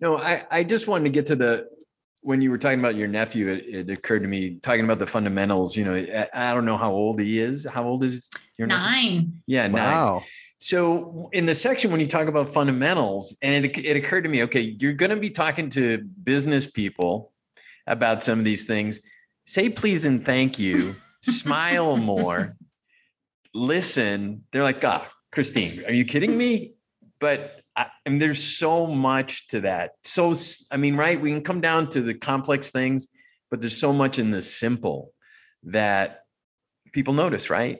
[0.00, 1.68] No, I, I just wanted to get to the
[2.22, 5.06] when you were talking about your nephew, it, it, occurred to me talking about the
[5.06, 5.74] fundamentals.
[5.74, 7.66] You know, I, I, don't know how old he is.
[7.66, 9.14] How old is your nine?
[9.14, 9.30] Nephew?
[9.46, 10.14] Yeah, wow.
[10.14, 10.22] nine.
[10.58, 14.42] So in the section when you talk about fundamentals, and it, it occurred to me,
[14.42, 17.32] okay, you're going to be talking to business people
[17.86, 19.00] about some of these things.
[19.46, 20.96] Say please and thank you.
[21.22, 22.56] smile more.
[23.54, 24.44] Listen.
[24.52, 26.74] They're like, God, oh, Christine, are you kidding me?
[27.18, 27.59] But
[28.06, 29.92] I, mean, there's so much to that.
[30.02, 30.34] So,
[30.70, 31.20] I mean, right?
[31.20, 33.08] We can come down to the complex things,
[33.50, 35.12] but there's so much in the simple
[35.64, 36.24] that
[36.92, 37.78] people notice, right?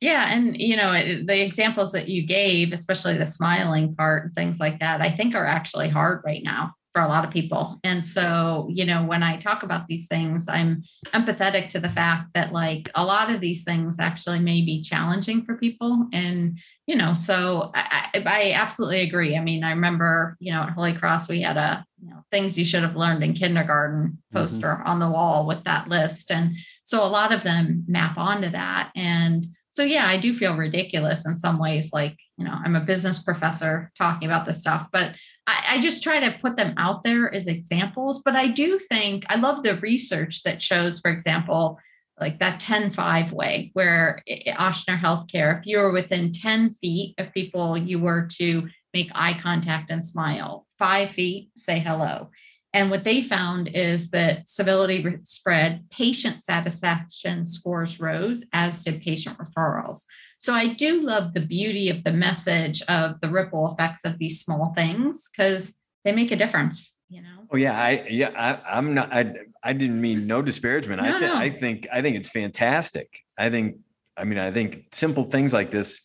[0.00, 4.58] Yeah, and you know the examples that you gave, especially the smiling part and things
[4.58, 7.78] like that, I think are actually hard right now for a lot of people.
[7.84, 12.30] And so, you know, when I talk about these things, I'm empathetic to the fact
[12.34, 16.08] that like a lot of these things actually may be challenging for people.
[16.12, 19.36] And, you know, so I, I absolutely agree.
[19.36, 22.58] I mean, I remember, you know, at Holy Cross, we had a, you know, things
[22.58, 24.36] you should have learned in kindergarten mm-hmm.
[24.36, 24.88] poster mm-hmm.
[24.88, 26.32] on the wall with that list.
[26.32, 28.90] And so a lot of them map onto that.
[28.96, 31.92] And so, yeah, I do feel ridiculous in some ways.
[31.92, 35.14] Like, you know, I'm a business professor talking about this stuff, but
[35.50, 38.22] I, I just try to put them out there as examples.
[38.22, 41.78] But I do think I love the research that shows, for example,
[42.18, 47.32] like that 10 5 way, where Ochsner Healthcare, if you were within 10 feet of
[47.32, 52.30] people, you were to make eye contact and smile, five feet, say hello.
[52.72, 59.38] And what they found is that civility spread, patient satisfaction scores rose, as did patient
[59.38, 60.02] referrals.
[60.40, 64.40] So I do love the beauty of the message of the ripple effects of these
[64.40, 66.96] small things because they make a difference.
[67.10, 67.46] You know.
[67.50, 69.12] Oh yeah, I yeah I, am not.
[69.12, 71.02] I I didn't mean no disparagement.
[71.02, 71.36] No, I th- no.
[71.36, 73.20] I think I think it's fantastic.
[73.36, 73.76] I think
[74.16, 76.00] I mean I think simple things like this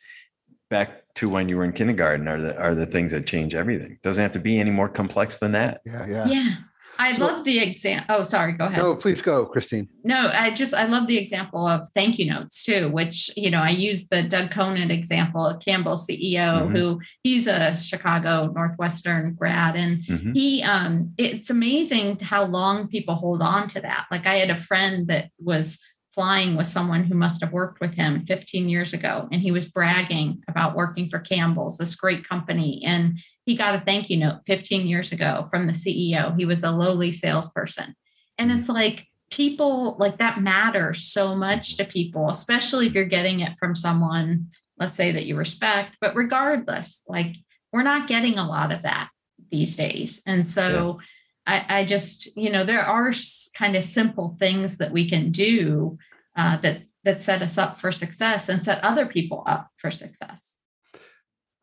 [0.69, 3.99] back to when you were in kindergarten are the are the things that change everything.
[4.03, 5.81] Doesn't have to be any more complex than that.
[5.85, 6.25] Yeah, yeah.
[6.25, 6.55] Yeah.
[6.97, 8.15] I so, love the example.
[8.15, 8.53] Oh, sorry.
[8.53, 8.81] Go ahead.
[8.81, 9.89] No, please go, Christine.
[10.03, 13.61] No, I just I love the example of thank you notes too, which you know
[13.61, 16.75] I use the Doug Conant example, Campbell CEO, mm-hmm.
[16.75, 20.33] who he's a Chicago Northwestern grad, and mm-hmm.
[20.33, 24.05] he um it's amazing how long people hold on to that.
[24.11, 25.79] Like I had a friend that was
[26.15, 29.65] flying with someone who must have worked with him 15 years ago and he was
[29.65, 34.41] bragging about working for Campbell's this great company and he got a thank you note
[34.45, 36.37] 15 years ago from the CEO.
[36.37, 37.95] He was a lowly salesperson.
[38.37, 43.41] And it's like people like that matters so much to people, especially if you're getting
[43.41, 45.95] it from someone, let's say that you respect.
[46.01, 47.35] But regardless, like
[47.71, 49.09] we're not getting a lot of that
[49.51, 50.21] these days.
[50.25, 50.99] And so
[51.45, 53.13] I, I just, you know, there are
[53.55, 55.97] kind of simple things that we can do
[56.35, 60.54] uh, that that set us up for success and set other people up for success.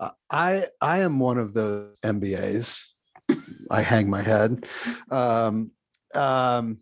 [0.03, 2.89] Uh, I I am one of those MBAs.
[3.71, 4.67] I hang my head.
[5.11, 5.71] Um,
[6.15, 6.79] um,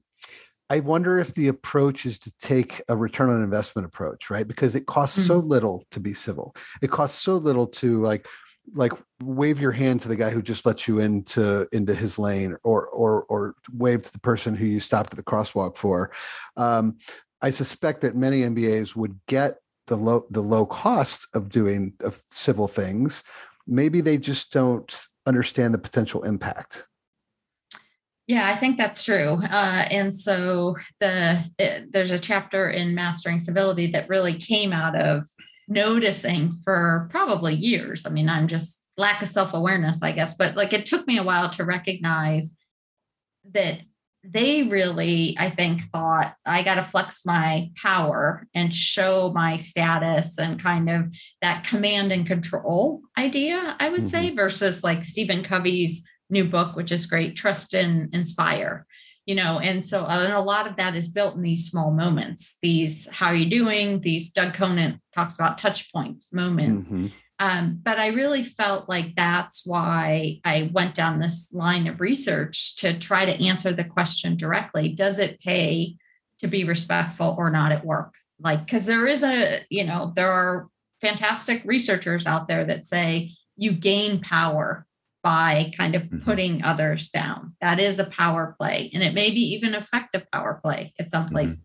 [0.71, 4.49] I wonder if the approach is to take a return on investment approach, right?
[4.49, 5.27] Because it costs mm-hmm.
[5.27, 6.57] so little to be civil.
[6.81, 8.27] It costs so little to like
[8.73, 8.93] like
[9.23, 12.87] wave your hand to the guy who just let you into into his lane or
[12.89, 16.13] or or wave to the person who you stopped at the crosswalk for
[16.57, 16.97] um,
[17.43, 19.57] i suspect that many mbas would get
[19.91, 23.23] the low the low cost of doing of civil things
[23.67, 26.87] maybe they just don't understand the potential impact
[28.27, 29.43] yeah, I think that's true.
[29.43, 34.95] Uh, and so the it, there's a chapter in Mastering Civility that really came out
[34.95, 35.25] of
[35.67, 38.07] noticing for probably years.
[38.07, 41.19] I mean, I'm just lack of self awareness, I guess, but like it took me
[41.19, 42.53] a while to recognize
[43.53, 43.81] that
[44.23, 50.39] they really, I think, thought I got to flex my power and show my status
[50.39, 54.09] and kind of that command and control idea, I would mm-hmm.
[54.09, 58.87] say, versus like Stephen Covey's new book, which is great, Trust and Inspire
[59.27, 62.57] you know and so and a lot of that is built in these small moments
[62.63, 67.07] these how are you doing these doug conant talks about touch points moments mm-hmm.
[67.41, 72.77] Um, but i really felt like that's why i went down this line of research
[72.77, 75.97] to try to answer the question directly does it pay
[76.39, 80.31] to be respectful or not at work like because there is a you know there
[80.31, 80.69] are
[81.01, 84.87] fantastic researchers out there that say you gain power
[85.23, 86.19] by kind of mm-hmm.
[86.25, 87.55] putting others down.
[87.61, 91.25] That is a power play, and it may be even effective power play at some
[91.25, 91.35] mm-hmm.
[91.35, 91.59] places.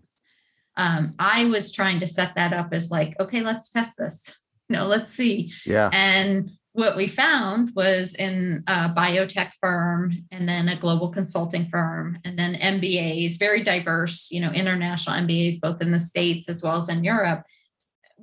[0.78, 0.97] Mm-hmm.
[0.97, 4.30] Um, I was trying to set that up as like, okay, let's test this.
[4.70, 5.53] You know, let's see.
[5.66, 5.89] Yeah.
[5.93, 12.20] And what we found was in a biotech firm and then a global consulting firm
[12.26, 16.76] and then MBAs, very diverse, you know, international MBAs, both in the States as well
[16.76, 17.43] as in Europe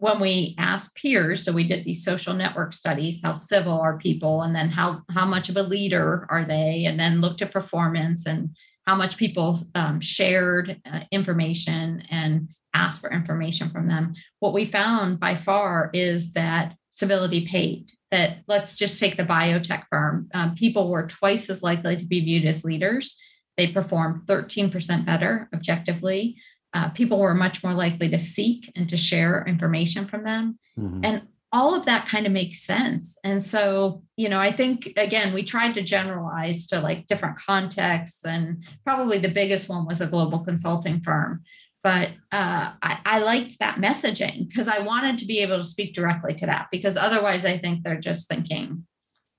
[0.02, 4.42] when we asked peers, so we did these social network studies, how civil are people,
[4.42, 8.26] and then how how much of a leader are they, and then looked at performance
[8.26, 8.50] and
[8.84, 14.14] how much people um, shared uh, information and asked for information from them.
[14.40, 17.90] What we found by far is that civility paid.
[18.10, 20.28] That let's just take the biotech firm.
[20.34, 23.18] Um, people were twice as likely to be viewed as leaders.
[23.56, 26.36] They performed 13% better objectively
[26.74, 30.58] uh, people were much more likely to seek and to share information from them.
[30.78, 31.04] Mm-hmm.
[31.04, 33.18] And all of that kind of makes sense.
[33.22, 38.24] And so, you know, I think again, we tried to generalize to like different contexts,
[38.24, 41.42] and probably the biggest one was a global consulting firm.
[41.82, 45.94] But uh, I, I liked that messaging because I wanted to be able to speak
[45.94, 48.86] directly to that because otherwise, I think they're just thinking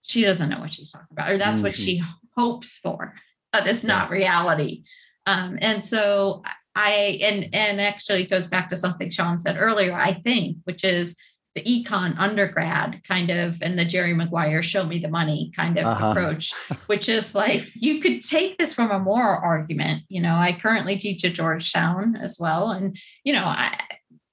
[0.02, 1.64] she doesn't know what she's talking about, or that's mm-hmm.
[1.64, 2.04] what she
[2.36, 3.14] hopes for,
[3.54, 4.16] but it's not yeah.
[4.16, 4.84] reality.
[5.26, 6.44] Um, and so
[6.76, 10.84] I and and actually it goes back to something Sean said earlier, I think, which
[10.84, 11.16] is
[11.56, 15.86] the econ undergrad kind of and the Jerry Maguire show me the money kind of
[15.86, 16.08] uh-huh.
[16.08, 16.54] approach,
[16.88, 20.04] which is like you could take this from a moral argument.
[20.10, 22.72] You know, I currently teach at Georgetown as well.
[22.72, 23.80] And, you know, I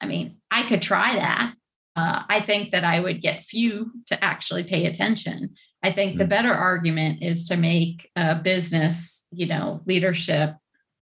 [0.01, 1.55] I mean, I could try that.
[1.97, 5.55] Uh, I think that I would get few to actually pay attention.
[5.83, 6.19] I think mm-hmm.
[6.19, 6.31] the mm.
[6.31, 10.55] better argument is to make a business, you know, leadership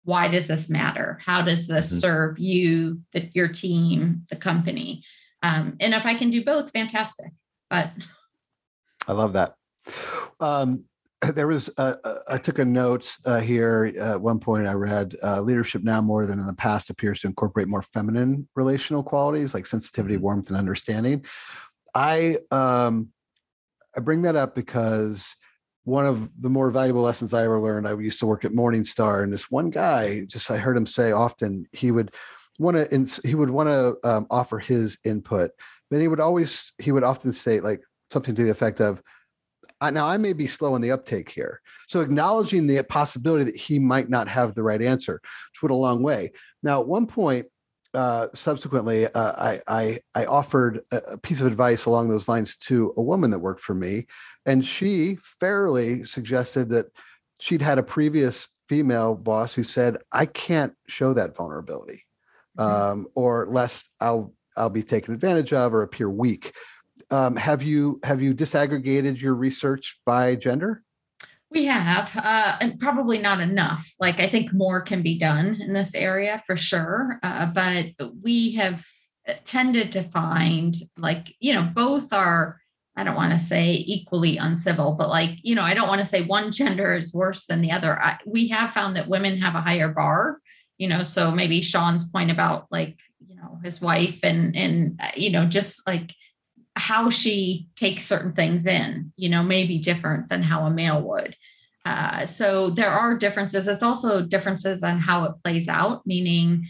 [0.09, 1.21] why does this matter?
[1.23, 1.99] How does this mm-hmm.
[1.99, 5.05] serve you, the, your team, the company?
[5.43, 7.33] Um, and if I can do both, fantastic.
[7.71, 7.91] But
[9.07, 9.55] I love that.
[10.41, 10.85] Um,
[11.35, 14.67] there was uh, uh, I took a note uh, here at one point.
[14.67, 18.49] I read uh, leadership now more than in the past appears to incorporate more feminine
[18.55, 20.25] relational qualities like sensitivity, mm-hmm.
[20.25, 21.25] warmth, and understanding.
[21.95, 23.09] I um,
[23.97, 25.37] I bring that up because
[25.85, 27.89] one of the more valuable lessons I ever learned.
[27.89, 31.13] I used to work at Morningstar, and this one guy, just I heard him say
[31.13, 32.15] often, he would
[32.59, 35.53] want to he would want to um, offer his input,
[35.91, 39.03] but he would always he would often say like something to the effect of,
[39.81, 43.79] "Now I may be slow in the uptake here." So acknowledging the possibility that he
[43.79, 46.33] might not have the right answer, which went a long way.
[46.63, 47.47] Now, at one point,
[47.95, 52.93] uh, subsequently, uh, I, I, I offered a piece of advice along those lines to
[52.97, 54.07] a woman that worked for me,
[54.45, 56.87] and she fairly suggested that
[57.41, 62.05] she'd had a previous female boss who said, "I can't show that vulnerability.
[62.59, 66.53] Um, or lest I'll I'll be taken advantage of or appear weak."
[67.11, 70.83] Um, have you have you disaggregated your research by gender?
[71.51, 73.91] We have, uh, and probably not enough.
[73.99, 77.19] Like, I think more can be done in this area for sure.
[77.23, 78.85] Uh, but we have
[79.45, 82.59] tended to find, like, you know, both are
[82.99, 86.05] I don't want to say equally uncivil, but like, you know, I don't want to
[86.05, 87.97] say one gender is worse than the other.
[88.03, 90.41] I, we have found that women have a higher bar,
[90.79, 92.97] you know, so maybe Sean's point about like,
[93.29, 96.15] you know, his wife and, and, uh, you know, just like
[96.77, 101.03] how she takes certain things in, you know, may be different than how a male
[101.03, 101.37] would.
[101.85, 103.67] Uh, so there are differences.
[103.67, 106.69] It's also differences on how it plays out, meaning,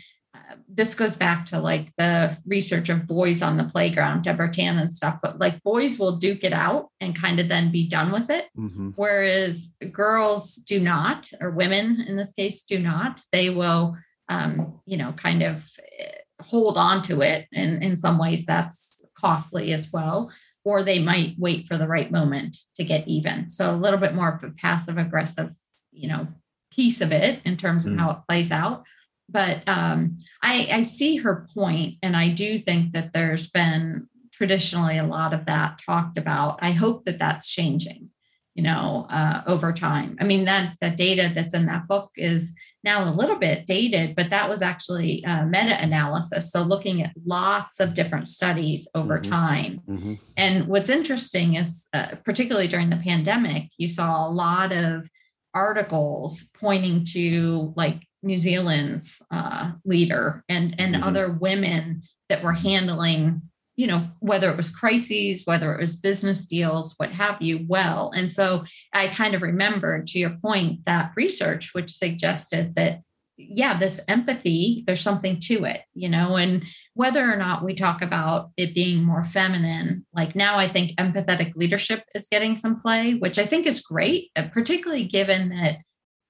[0.69, 4.93] this goes back to like the research of boys on the playground, Deborah Tan and
[4.93, 8.31] stuff, but like boys will duke it out and kind of then be done with
[8.31, 8.49] it.
[8.57, 8.91] Mm-hmm.
[8.95, 13.21] Whereas girls do not, or women in this case do not.
[13.33, 13.97] They will,
[14.29, 16.13] um, you know, kind of eh,
[16.43, 17.47] hold on to it.
[17.53, 20.31] And in some ways that's costly as well.
[20.65, 23.49] Or they might wait for the right moment to get even.
[23.49, 25.53] So a little bit more of a passive aggressive,
[25.93, 26.29] you know,
[26.71, 27.99] piece of it in terms of mm.
[27.99, 28.85] how it plays out
[29.29, 34.99] but um, I, I see her point, and I do think that there's been traditionally
[34.99, 36.59] a lot of that talked about.
[36.63, 38.11] I hope that that's changing,
[38.55, 40.17] you know, uh, over time.
[40.21, 42.55] I mean, that the data that's in that book is
[42.85, 46.53] now a little bit dated, but that was actually meta-analysis.
[46.53, 49.31] So looking at lots of different studies over mm-hmm.
[49.31, 49.81] time.
[49.89, 50.15] Mm-hmm.
[50.37, 55.11] And what's interesting is, uh, particularly during the pandemic, you saw a lot of
[55.53, 61.05] articles pointing to like New Zealand's uh, leader and and mm-hmm.
[61.05, 63.43] other women that were handling,
[63.77, 68.11] you know, whether it was crises, whether it was business deals, what have you, well.
[68.15, 73.01] And so I kind of remembered, to your point, that research which suggested that
[73.39, 76.65] yeah, this empathy, there's something to it, you know, and
[76.95, 81.53] whether or not we talk about it being more feminine, like now I think empathetic
[81.55, 85.79] leadership is getting some play, which I think is great, particularly given that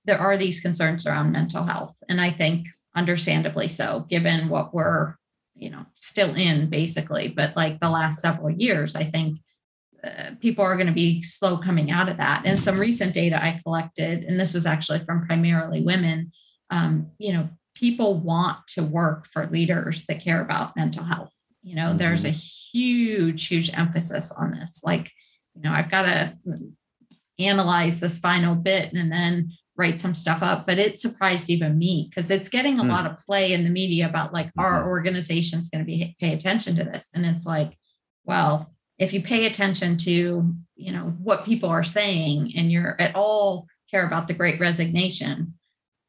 [0.08, 2.02] there are these concerns around mental health.
[2.08, 5.16] And I think understandably so, given what we're,
[5.54, 7.28] you know, still in basically.
[7.28, 9.38] But like the last several years, I think
[10.02, 12.42] uh, people are going to be slow coming out of that.
[12.46, 16.32] And some recent data I collected, and this was actually from primarily women,
[16.70, 21.34] um, you know, people want to work for leaders that care about mental health.
[21.62, 21.98] You know, mm-hmm.
[21.98, 24.80] there's a huge, huge emphasis on this.
[24.82, 25.12] Like,
[25.54, 26.38] you know, I've got to
[27.38, 32.08] analyze this final bit and then write some stuff up, but it surprised even me
[32.10, 32.90] because it's getting a mm.
[32.90, 34.60] lot of play in the media about like mm-hmm.
[34.60, 37.08] our organization's going to be pay attention to this.
[37.14, 37.78] And it's like,
[38.24, 43.14] well, if you pay attention to, you know, what people are saying and you're at
[43.14, 45.54] all care about the great resignation,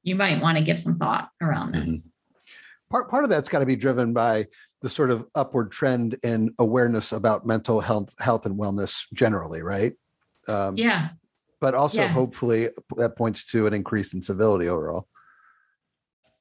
[0.01, 1.89] you might want to give some thought around this.
[1.89, 2.09] Mm-hmm.
[2.89, 4.47] Part part of that's got to be driven by
[4.81, 9.93] the sort of upward trend in awareness about mental health health and wellness generally, right?
[10.47, 11.09] Um, yeah
[11.61, 12.07] but also yeah.
[12.07, 15.07] hopefully that points to an increase in civility overall.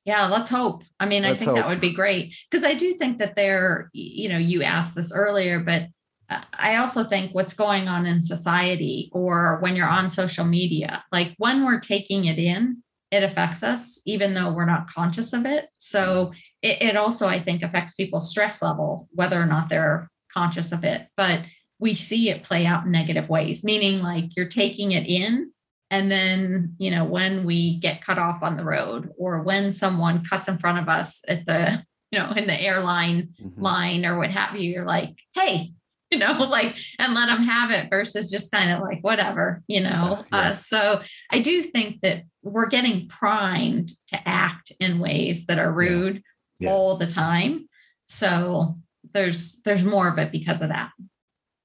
[0.04, 0.84] Yeah, let's hope.
[0.98, 1.56] I mean, let's I think hope.
[1.56, 5.12] that would be great because I do think that there, you know, you asked this
[5.12, 5.88] earlier, but
[6.30, 11.04] uh, I also think what's going on in society or when you're on social media,
[11.12, 15.46] like when we're taking it in, it affects us, even though we're not conscious of
[15.46, 15.68] it.
[15.78, 20.72] So it, it also, I think, affects people's stress level, whether or not they're conscious
[20.72, 21.06] of it.
[21.16, 21.42] But
[21.78, 25.52] we see it play out in negative ways, meaning like you're taking it in.
[25.90, 30.24] And then, you know, when we get cut off on the road or when someone
[30.24, 33.62] cuts in front of us at the, you know, in the airline mm-hmm.
[33.62, 35.72] line or what have you, you're like, hey,
[36.10, 39.80] you know, like, and let them have it versus just kind of like, whatever, you
[39.80, 40.24] know.
[40.32, 40.50] Yeah, yeah.
[40.50, 45.70] Uh, so I do think that we're getting primed to act in ways that are
[45.70, 46.22] rude
[46.60, 46.70] yeah.
[46.70, 47.68] all the time.
[48.06, 48.78] So
[49.12, 50.90] there's there's more of it because of that.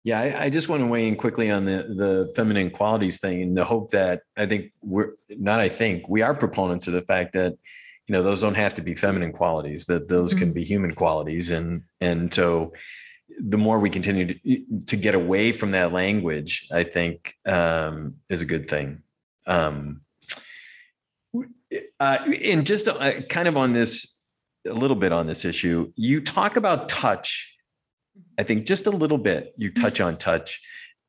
[0.03, 3.41] Yeah, I, I, just want to weigh in quickly on the the feminine qualities thing,
[3.41, 5.59] and the hope that I think we're not.
[5.59, 7.53] I think we are proponents of the fact that
[8.07, 10.39] you know those don't have to be feminine qualities; that those mm-hmm.
[10.39, 12.73] can be human qualities, and and so
[13.39, 18.41] the more we continue to to get away from that language, I think um, is
[18.41, 19.03] a good thing.
[19.47, 20.01] Um,
[21.99, 24.21] uh, and just uh, kind of on this,
[24.67, 27.52] a little bit on this issue, you talk about touch
[28.37, 30.61] I think just a little bit you touch on touch.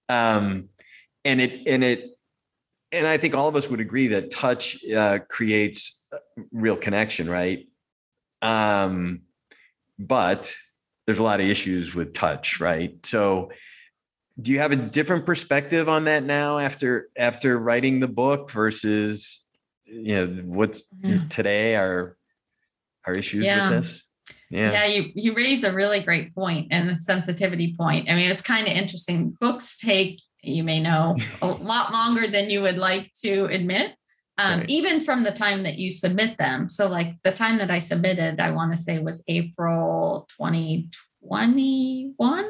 [0.09, 0.69] Um,
[1.25, 2.19] and it, and it,
[2.93, 6.07] and I think all of us would agree that touch uh, creates
[6.53, 7.67] real connection, right?
[8.43, 9.23] Um,
[9.99, 10.55] but
[11.07, 12.95] there's a lot of issues with touch, right?
[13.05, 13.51] So,
[14.41, 19.47] do you have a different perspective on that now after after writing the book versus
[19.85, 21.21] you know what's yeah.
[21.31, 22.17] today are
[23.07, 23.71] our issues yeah.
[23.71, 24.04] with this?
[24.55, 24.73] Yeah.
[24.73, 28.09] yeah, you you raise a really great point and the sensitivity point.
[28.09, 29.37] I mean, it's kind of interesting.
[29.41, 33.95] Books take, you may know, a lot longer than you would like to admit.
[34.37, 34.69] Um, right.
[34.69, 36.69] even from the time that you submit them.
[36.69, 42.45] So, like the time that I submitted, I want to say was April 2021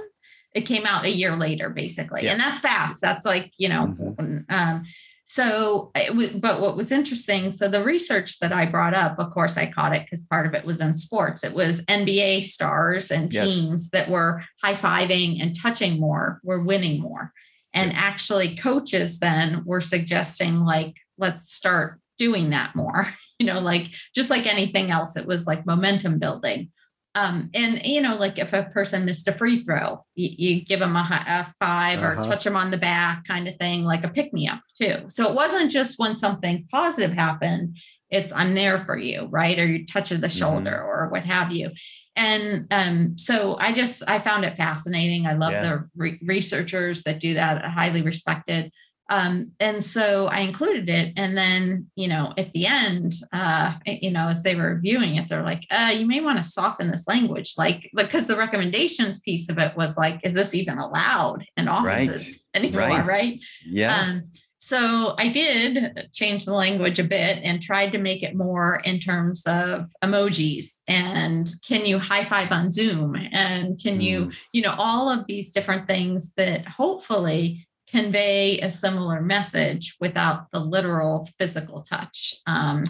[0.55, 2.33] it came out a year later, basically, Yeah.
[2.33, 3.01] and that's fast.
[3.01, 4.45] That's like you know, Mhm.
[4.49, 4.85] um,
[5.27, 9.33] so it was, but what was interesting, so the research that I brought up, of
[9.33, 11.43] course, I caught it because part of it was in sports.
[11.45, 13.53] It was NBA stars and Yes.
[13.55, 17.33] teams that were high fiving and touching more were winning more.
[17.72, 23.09] And actually, coaches then were suggesting, like, let's start doing that more.
[23.41, 26.70] You know, like just like anything else, it was like momentum building.
[27.17, 30.81] Um, and you know, like if a person missed a free throw, you, you give
[30.81, 32.25] them a, a 5 or Uh-huh.
[32.25, 35.05] touch them on the back, kind of thing, like a pick me up too.
[35.09, 37.79] So it wasn't just when something positive happened;
[38.11, 39.59] it's I'm there for you, right?
[39.59, 41.71] Or you touch of the shoulder or what have you.
[42.17, 45.27] And um, so I just I found it fascinating.
[45.27, 45.62] I love Yeah.
[45.62, 48.73] the re- researchers that do that, highly respected.
[49.11, 51.13] Um, and so I included it.
[51.17, 55.29] And then, you know, at the end, uh, you know, as they were reviewing it,
[55.29, 59.49] they're like, uh, you may want to soften this language, like because the recommendations piece
[59.49, 62.81] of it was like, is this even allowed in offices anymore?
[62.81, 63.07] right.
[63.07, 63.41] Right.
[63.67, 63.97] Yeah.
[63.97, 64.31] Um,
[64.65, 68.99] so I did change the language a bit and tried to make it more in
[68.99, 74.75] terms of emojis and can you high five on Zoom and can you, you know,
[74.79, 81.81] all of these different things that hopefully convey a similar message without the literal physical
[81.83, 82.35] touch.
[82.47, 82.83] Um,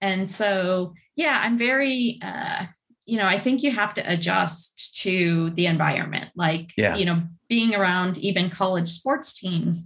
[0.00, 2.64] and so, yeah, I'm very, uh,
[3.04, 6.30] you know, I think you have to adjust to the environment.
[6.34, 6.96] Like, Yeah.
[6.96, 9.84] you know, being around even college sports teams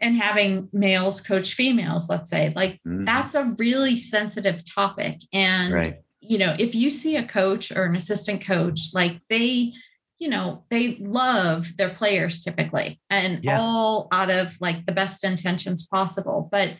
[0.00, 3.06] and having males coach females, let's say, like Mhm.
[3.06, 5.16] that's a really sensitive topic.
[5.32, 5.96] And, right.
[6.20, 9.72] you know, if you see a coach or an assistant coach, like they,
[10.18, 13.60] you know, they love their players typically and Yeah.
[13.60, 16.48] all out of like the best intentions possible.
[16.50, 16.76] But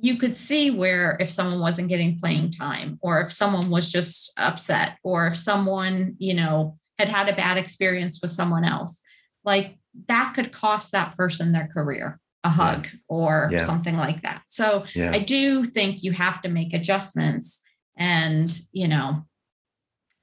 [0.00, 4.32] you could see where if someone wasn't getting playing time or if someone was just
[4.36, 9.02] upset or if someone, you know, had had a bad experience with someone else,
[9.44, 9.76] like
[10.06, 13.66] that could cost that person their career, a hug or Yeah.
[13.66, 14.42] something like that.
[14.46, 15.10] So Yeah.
[15.10, 17.60] I do think you have to make adjustments
[17.96, 19.24] and, you know,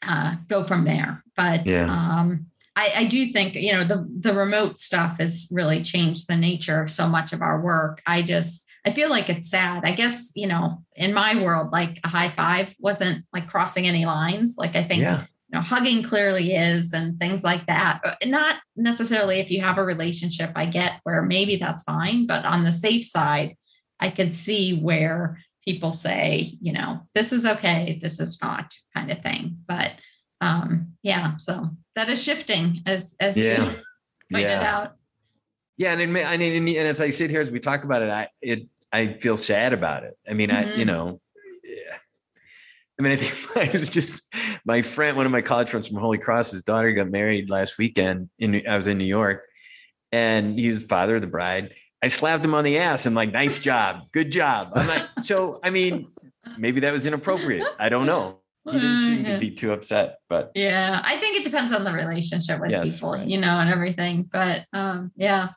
[0.02, 1.22] uh, go from there.
[1.36, 1.92] But Yeah.
[1.92, 6.36] um, I, I do think, you know, the, the remote stuff has really changed the
[6.36, 8.02] nature of so much of our work.
[8.06, 9.84] I just, I feel like it's sad.
[9.86, 14.06] I guess, you know, in my world, like a high five wasn't like crossing any
[14.06, 14.56] lines.
[14.58, 15.22] Like I think yeah.
[15.22, 18.02] you know, hugging clearly is and things like that.
[18.04, 22.46] Uh, Not necessarily if you have a relationship, I get where maybe that's fine, but
[22.46, 23.56] on the safe side,
[24.00, 29.12] I could see where people say, you know, this is okay, this is not kind
[29.12, 29.58] of thing.
[29.68, 29.94] But
[30.42, 33.64] um, yeah, so that is shifting as as Yeah.
[33.64, 33.76] you
[34.32, 34.76] pointed Yeah.
[34.78, 34.96] out.
[35.78, 38.02] Yeah, and it, may- I mean, and as I sit here as we talk about
[38.02, 40.18] it, I it I feel sad about it.
[40.30, 40.88] I mean, I you Mhm.
[40.88, 41.22] know,
[41.64, 41.98] yeah.
[42.98, 44.24] I mean, I think I was just
[44.66, 46.52] my friend, one of my college friends from Holy Cross.
[46.52, 48.30] His daughter got married last weekend.
[48.40, 49.44] In I was in New York,
[50.12, 51.74] and he's the father of the bride.
[52.02, 53.06] I slapped him on the ass.
[53.06, 56.08] I'm like, "Nice job, good job." I'm like, so I mean,
[56.58, 57.66] maybe that was inappropriate.
[57.80, 58.40] I don't know.
[58.72, 59.40] He didn't seem to Mhm.
[59.40, 63.12] be too upset, but Yeah, I think it depends on the relationship with Yes, people,
[63.12, 63.28] right.
[63.28, 64.24] you know, and everything.
[64.24, 65.50] But um, yeah.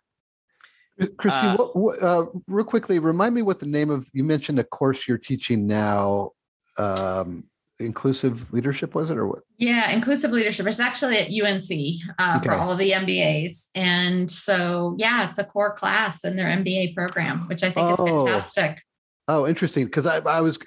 [1.16, 4.59] Christine, Uh, what, what, uh, real quickly, remind me what the name of you mentioned
[4.59, 6.32] a course you're teaching now.
[6.76, 7.44] Um,
[7.80, 9.40] inclusive leadership was it or what?
[9.56, 10.66] Yeah, inclusive leadership.
[10.66, 15.44] It's actually at UNC uh, for all of the MBAs, and so yeah, it's a
[15.44, 18.26] core class in their MBA program, which I think Oh.
[18.26, 18.82] is fantastic.
[19.28, 19.84] Oh, interesting.
[19.86, 20.59] Because I, I was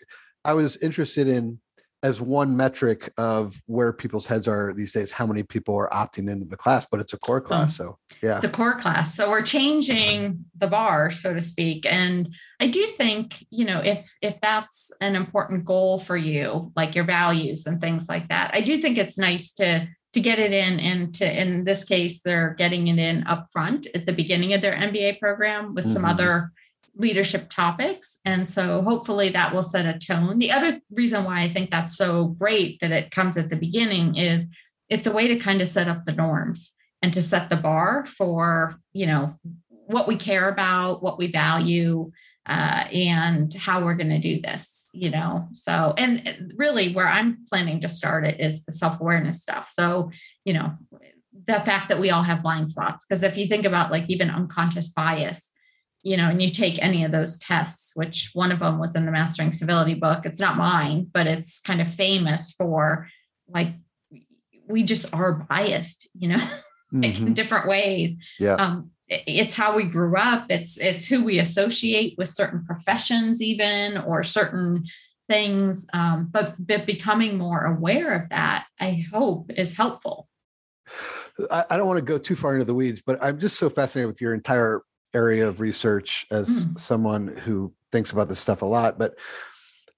[0.46, 1.60] I was interested in
[2.04, 6.30] as one metric of where people's heads are these days, how many people are opting
[6.30, 7.76] into the class, but it's a core class.
[7.78, 8.39] So yeah.
[8.39, 9.14] The core class.
[9.16, 11.86] So we're changing the bar, so to speak.
[11.86, 16.95] And I do think, you know, if if that's an important goal for you, like
[16.95, 20.52] your values and things like that, I do think it's nice to to get it
[20.52, 24.62] in and to in this case, they're getting it in upfront at the beginning of
[24.62, 26.10] their MBA program with some Mhm.
[26.10, 26.52] other
[26.96, 28.20] leadership topics.
[28.26, 30.39] And so hopefully that will set a tone.
[30.39, 34.16] The other reason why I think that's so great that it comes at the beginning
[34.16, 34.50] is
[34.89, 38.06] it's a way to kind of set up the norms and to set the bar
[38.06, 39.36] for, you know,
[39.70, 42.12] what we care about, what we value,
[42.48, 45.48] uh, and how we're going to do this, you know.
[45.54, 49.70] So, and really where I'm planning to start it is the self awareness stuff.
[49.72, 50.12] So,
[50.44, 50.74] you know,
[51.48, 53.06] the fact that we all have blind spots.
[53.08, 55.54] Because if you think about like even unconscious bias,
[56.04, 59.06] you know, and you take any of those tests, which one of them was in
[59.06, 60.26] the Mastering Civility book.
[60.26, 63.08] It's not mine, but it's kind of famous for
[63.47, 63.74] like
[64.68, 66.43] we just are biased, you know,
[66.93, 67.36] in Mhm.
[67.36, 68.18] different ways.
[68.39, 68.56] Yeah.
[68.56, 70.45] Um, it's how we grew up.
[70.49, 74.86] It's it's who we associate with certain professions, even or certain
[75.28, 75.86] things.
[75.93, 80.30] Um, but but becoming more aware of that, I hope, is helpful.
[81.52, 83.70] I, I don't want to go too far into the weeds, but I'm just so
[83.70, 84.82] fascinated with your entire
[85.14, 86.80] area of research as mm.
[86.80, 88.97] someone who thinks about this stuff a lot.
[88.97, 89.16] But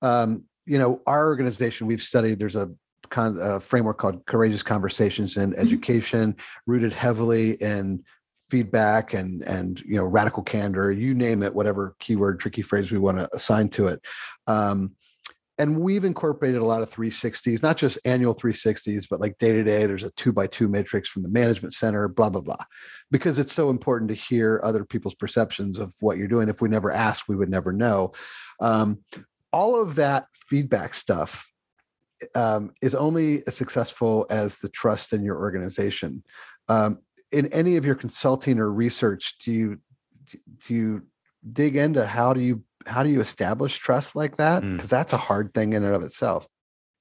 [0.01, 2.39] um, you know, our organization, we've studied.
[2.39, 2.71] There's a
[3.09, 5.61] con, a framework called Courageous Conversations in mm-hmm.
[5.61, 6.35] Education,
[6.65, 8.03] rooted heavily in
[8.49, 12.99] feedback and and you know radical candor you name it whatever keyword tricky phrase we
[12.99, 13.99] want to assign to it
[14.45, 14.91] um,
[15.59, 19.63] and we've incorporated a lot of 360s not just annual 360s but like day to
[19.63, 22.63] day there's a two by two matrix from the management center blah blah blah.
[23.11, 26.49] Because it's so important to hear other people's perceptions of what you're doing.
[26.49, 28.13] If we never asked we would never know.
[28.59, 28.99] Um,
[29.51, 31.47] all of that feedback stuff
[32.35, 36.23] um, is only as successful as the trust in your organization.
[36.67, 36.99] Um,
[37.31, 39.79] in any of your consulting or research do you
[40.65, 41.01] do you
[41.51, 44.61] dig into how do you how do you establish trust like that?
[44.61, 44.89] Because mm.
[44.89, 46.47] that's a hard thing in and of itself.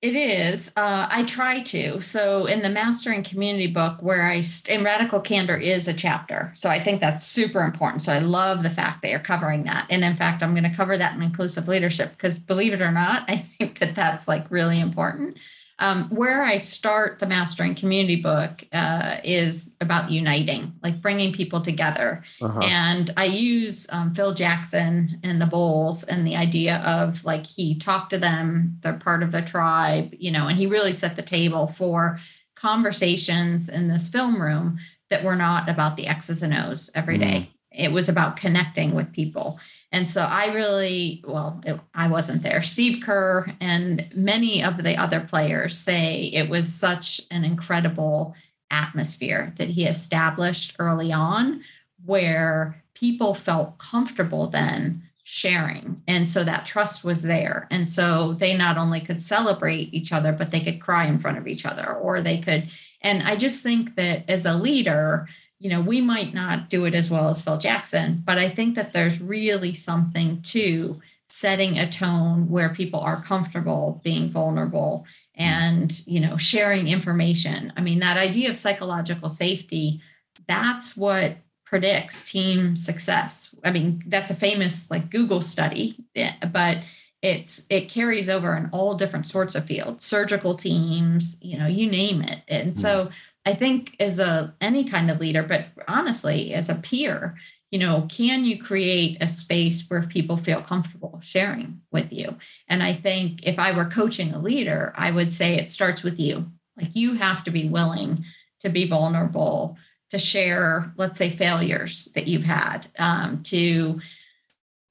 [0.03, 0.73] It is.
[0.77, 2.01] Uh, I try to.
[2.01, 6.53] So in the Mastering Community book, where I in Radical Candor is a chapter.
[6.57, 8.03] So I think that's super important.
[8.03, 9.87] So I love the fact that you're covering that.
[9.91, 12.91] And in fact, I'm going to cover that in inclusive leadership because believe it or
[12.91, 15.39] not, I think that that's like really important.
[15.79, 21.61] Um, where I start the Mastering Community book uh, is about uniting, like bringing people
[21.61, 22.23] together.
[22.41, 22.61] Uh-huh.
[22.61, 27.77] And I use um, Phil Jackson and the Bulls and the idea of like he
[27.77, 31.23] talked to them, they're part of the tribe, you know, and he really set the
[31.23, 32.21] table for
[32.55, 34.79] conversations in this film room
[35.11, 37.51] that were not about the X's and O's every day.
[37.75, 39.59] It was about connecting with people.
[39.91, 42.63] And so I really, well, it, I wasn't there.
[42.63, 48.35] Steve Kerr and many of the other players say it was such an incredible
[48.71, 51.63] atmosphere that he established early on
[52.05, 56.03] where people felt comfortable then sharing.
[56.09, 57.69] And so that trust was there.
[57.71, 61.39] And so they not only could celebrate each other, but they could cry in front
[61.39, 62.69] of each other or they could.
[63.03, 65.29] And I just think that as a leader,
[65.63, 68.75] you know, we might not do it as well as Phil Jackson, but I think
[68.75, 75.07] that there's really something to setting a tone where people are comfortable being vulnerable
[75.37, 77.73] and, you know, sharing information.
[77.77, 80.03] I mean, that idea of psychological safety,
[80.49, 83.55] that's what predicts team success.
[83.63, 86.79] I mean, that's a famous like Google study, eh, but
[87.23, 91.89] it's it carries over in all different sorts of fields, surgical teams, you know, you
[91.89, 92.41] name it.
[92.49, 93.11] And so
[93.45, 97.37] I think as a any kind of leader, but honestly, as a peer,
[97.71, 102.37] you know, can you create a space where people feel comfortable sharing with you?
[102.69, 106.21] And I think if I were coaching a leader, I would say it starts with
[106.21, 106.53] you.
[106.77, 108.25] Like you have to be willing
[108.61, 109.77] to be vulnerable,
[110.11, 114.01] to share, let's say, failures that you've had, um, to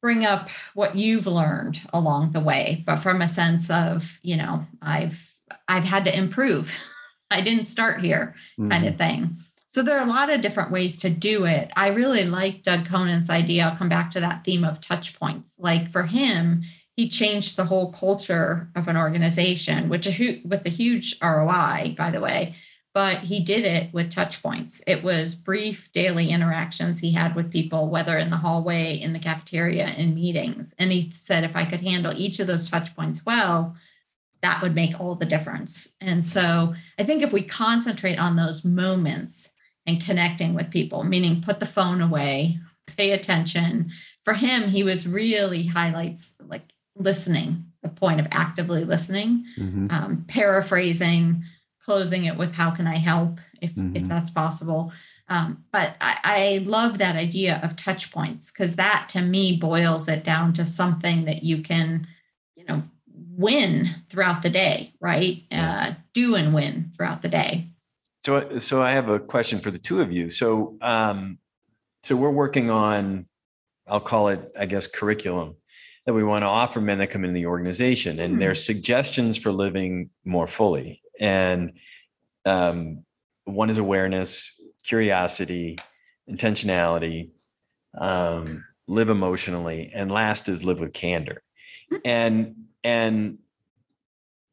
[0.01, 4.65] bring up what you've learned along the way, but from a sense of, you know,
[4.81, 5.31] I've
[5.67, 6.73] I've had to improve
[7.31, 8.69] I didn't start here, mm-hmm.
[8.69, 9.35] kind of thing.
[9.69, 11.71] So there are a lot of different ways to do it.
[11.77, 13.63] I really like Doug Conant's idea.
[13.63, 15.57] I'll come back to that theme of touch points.
[15.59, 16.63] Like for him,
[16.97, 20.05] he changed the whole culture of an organization, which
[20.43, 22.55] with a huge ROI, by the way.
[22.93, 24.83] But he did it with touch points.
[24.85, 29.19] It was brief daily interactions he had with people, whether in the hallway, in the
[29.19, 30.75] cafeteria, in meetings.
[30.77, 33.77] And he said, if I could handle each of those touch points well,
[34.41, 35.95] that would make all the difference.
[36.01, 39.53] And so I think if we concentrate on those moments
[39.85, 43.91] and connecting with people, meaning put the phone away, pay attention.
[44.23, 49.87] For him, he was really highlights like listening, the point of actively listening, mm-hmm.
[49.89, 51.43] um, paraphrasing,
[51.83, 53.95] closing it with how can I help if, mm-hmm.
[53.95, 54.91] if that's possible.
[55.29, 60.07] Um, but I, I love that idea of touch points because that to me boils
[60.07, 62.07] it down to something that you can,
[62.55, 62.83] you know,
[63.37, 65.43] win throughout the day, right?
[65.51, 67.67] Uh, do and win throughout the day.
[68.19, 70.29] So, so I have a question for the two of you.
[70.29, 71.39] So, um,
[72.03, 73.25] so we're working on,
[73.87, 75.55] I'll call it, I guess, curriculum
[76.05, 78.39] that we want to offer men that come into the organization, and mm-hmm.
[78.39, 81.01] there's suggestions for living more fully.
[81.19, 81.73] And
[82.45, 83.03] um,
[83.45, 84.51] one is awareness,
[84.83, 85.77] curiosity,
[86.29, 87.31] intentionality,
[87.97, 91.43] um, live emotionally, and last is live with candor.
[91.89, 91.97] Hmm.
[92.05, 93.37] And and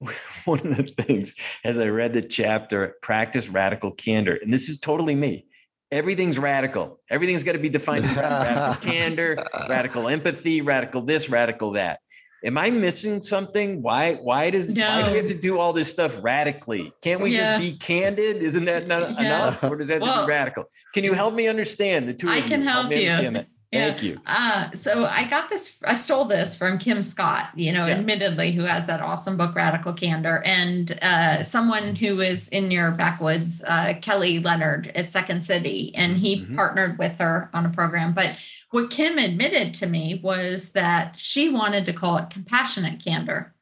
[0.45, 4.79] one of the things as I read the chapter, practice radical candor, and this is
[4.79, 5.47] totally me.
[5.91, 7.01] Everything's radical.
[7.09, 9.37] Everything's got to be defined as radical candor,
[9.71, 12.01] radical empathy, radical this, radical that.
[12.45, 13.83] Am I missing something?
[13.83, 14.15] Why?
[14.15, 14.87] Why does no.
[14.87, 16.93] why do we have to do all this stuff radically?
[17.03, 17.59] Can't we yeah.
[17.59, 18.37] just be candid?
[18.37, 19.27] Isn't that not yeah.
[19.27, 20.65] enough, or does that well, have to be radical?
[20.95, 22.29] Can you help me understand the two?
[22.29, 23.45] I can help, help you.
[23.71, 24.19] Thank you.
[24.27, 27.99] Uh, so I got this, I stole this from Kim Scott, you know, yeah.
[27.99, 32.91] admittedly, who has that awesome book, Radical Candor, and uh, someone who is in your
[32.93, 36.57] backwoods, uh, Kelly Leonard at Second City, and he mm-hmm.
[36.57, 38.15] partnered with her on a program.
[38.15, 38.37] But
[38.71, 43.55] what Kim admitted to me was that she wanted to call it compassionate candor,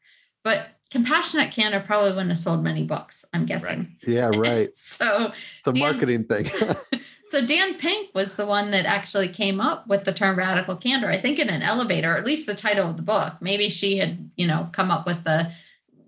[0.45, 3.97] but compassionate candor probably wouldn't have sold many books, I'm guessing.
[4.07, 4.15] Right.
[4.15, 4.71] Yeah, right.
[4.75, 6.49] so it's a marketing thing.
[7.29, 11.09] so Dan Pink was the one that actually came up with the term radical candor.
[11.09, 13.35] I think in an elevator, or at least the title of the book.
[13.41, 15.53] Maybe she had, you know, come up with the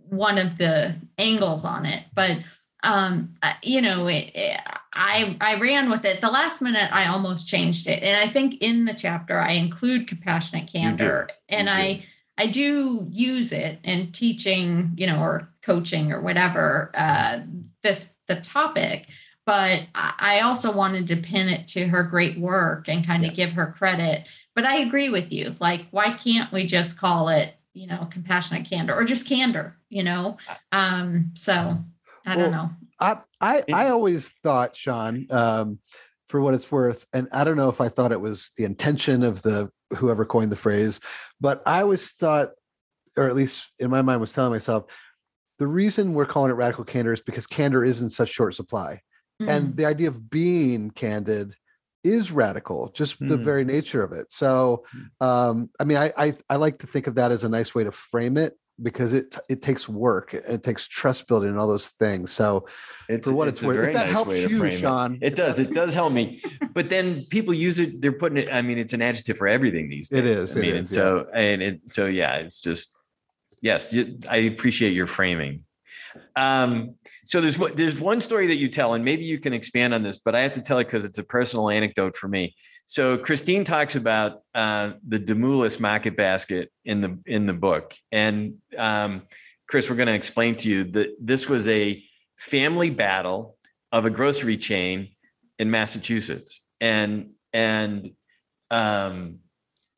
[0.08, 2.38] one of the angles on it, but
[2.84, 4.60] um you know it, it,
[4.94, 8.54] i i ran with it the last minute i almost changed it and i think
[8.62, 12.04] in the chapter i include compassionate candor and i
[12.38, 17.40] I do use it in teaching, you know, or coaching or whatever uh,
[17.82, 19.08] this the topic.
[19.48, 23.46] But I also wanted to pin it to her great work and kind of yeah.
[23.46, 24.26] give her credit.
[24.54, 25.56] But I agree with you.
[25.58, 29.78] Like, why can't we just call it, you know, compassionate candor or just candor?
[29.88, 30.36] You know,
[30.70, 31.78] um, so
[32.26, 32.70] I well, don't know.
[33.00, 35.78] I I, I always thought, Sean, um,
[36.26, 39.22] for what it's worth, and I don't know if I thought it was the intention
[39.22, 41.00] of the whoever coined the phrase.
[41.40, 42.50] But I always thought,
[43.16, 44.92] or at least in my mind, was telling myself,
[45.58, 49.00] the reason we're calling it radical candor is because candor is in such short supply.
[49.40, 49.48] Mm.
[49.48, 51.54] And the idea of being candid
[52.04, 53.28] is radical, just mm.
[53.28, 54.32] the very nature of it.
[54.32, 55.26] So, mm.
[55.26, 57.84] um, I mean, I, I, I like to think of that as a nice way
[57.84, 61.88] to frame it because it it takes work, it takes trust building and all those
[61.88, 62.30] things.
[62.30, 62.66] So,
[63.08, 65.58] it's, for what it's, it's worth, if that nice helps you, Sean, it, it does.
[65.58, 66.40] It does help me.
[66.72, 68.52] But then people use it; they're putting it.
[68.52, 70.18] I mean, it's an adjective for everything these days.
[70.20, 70.56] It is.
[70.56, 72.96] I mean, and so and it, so yeah, it's just
[73.60, 73.94] yes.
[74.28, 75.64] I appreciate your framing.
[76.36, 76.94] Um,
[77.24, 80.18] so there's there's one story that you tell, and maybe you can expand on this,
[80.18, 82.54] but I have to tell it because it's a personal anecdote for me.
[82.86, 88.54] So Christine talks about uh, the Demoulas market basket in the in the book, and
[88.76, 89.22] um,
[89.68, 92.02] Chris, we're going to explain to you that this was a
[92.38, 93.56] family battle
[93.92, 95.08] of a grocery chain
[95.58, 98.12] in Massachusetts, and and
[98.70, 99.40] um,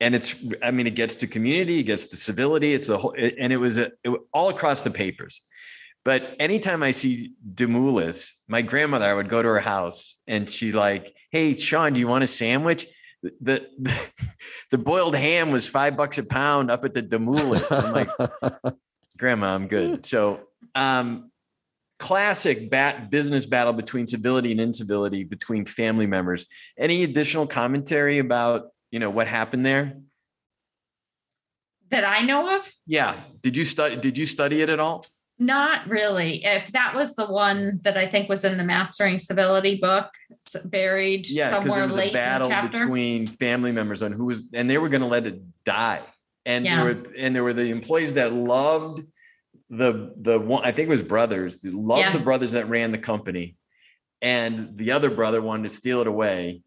[0.01, 3.15] and it's I mean it gets to community, it gets to civility, it's a whole,
[3.17, 5.39] and it was a, it, all across the papers.
[6.03, 10.71] But anytime I see Demoulas, my grandmother, I would go to her house and she
[10.71, 12.87] like, "Hey, Sean, do you want a sandwich?"
[13.21, 14.09] The, the,
[14.71, 17.71] the boiled ham was five bucks a pound up at the Demoulas.
[17.71, 18.73] I'm like,
[19.17, 20.03] Grandma, I'm good.
[20.05, 20.39] So,
[20.73, 21.31] um,
[21.99, 26.47] classic bat business battle between civility and incivility between family members.
[26.79, 29.97] Any additional commentary about you know what happened there?
[31.91, 32.69] That I know of?
[32.87, 33.21] Yeah.
[33.41, 33.97] Did you study?
[33.97, 35.05] Did you study it at all?
[35.41, 36.45] Not really.
[36.45, 40.05] If that was the one that I think was in the Mastering Civility book,
[40.65, 44.77] buried yeah, somewhere there was a battle between family members on who was, and they
[44.77, 46.03] were going to let it die.
[46.45, 46.83] And yeah.
[46.83, 49.01] there were, and there were the employees that loved
[49.71, 50.63] the the one.
[50.63, 51.59] I think it was brothers.
[51.63, 52.13] Loved yeah.
[52.15, 53.55] the brothers that ran the company,
[54.21, 56.61] and the other brother wanted to steal it away,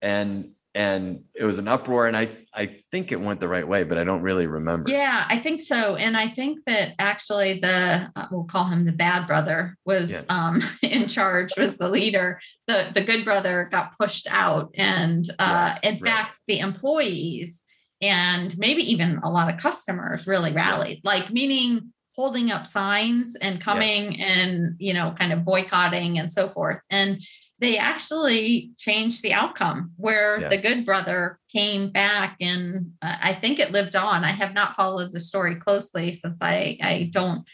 [0.00, 3.84] and and it was an uproar and i i think it went the right way
[3.84, 8.10] but i don't really remember yeah i think so and i think that actually the
[8.16, 10.22] uh, we'll call him the bad brother was yeah.
[10.28, 15.76] um in charge was the leader the the good brother got pushed out and uh
[15.82, 16.04] in right.
[16.04, 17.62] fact the employees
[18.00, 21.10] and maybe even a lot of customers really rallied yeah.
[21.10, 24.20] like meaning holding up signs and coming yes.
[24.20, 27.20] and you know kind of boycotting and so forth and
[27.64, 30.48] they actually changed the outcome where yeah.
[30.48, 34.76] the good brother came back and uh, i think it lived on i have not
[34.76, 37.44] followed the story closely since i i don't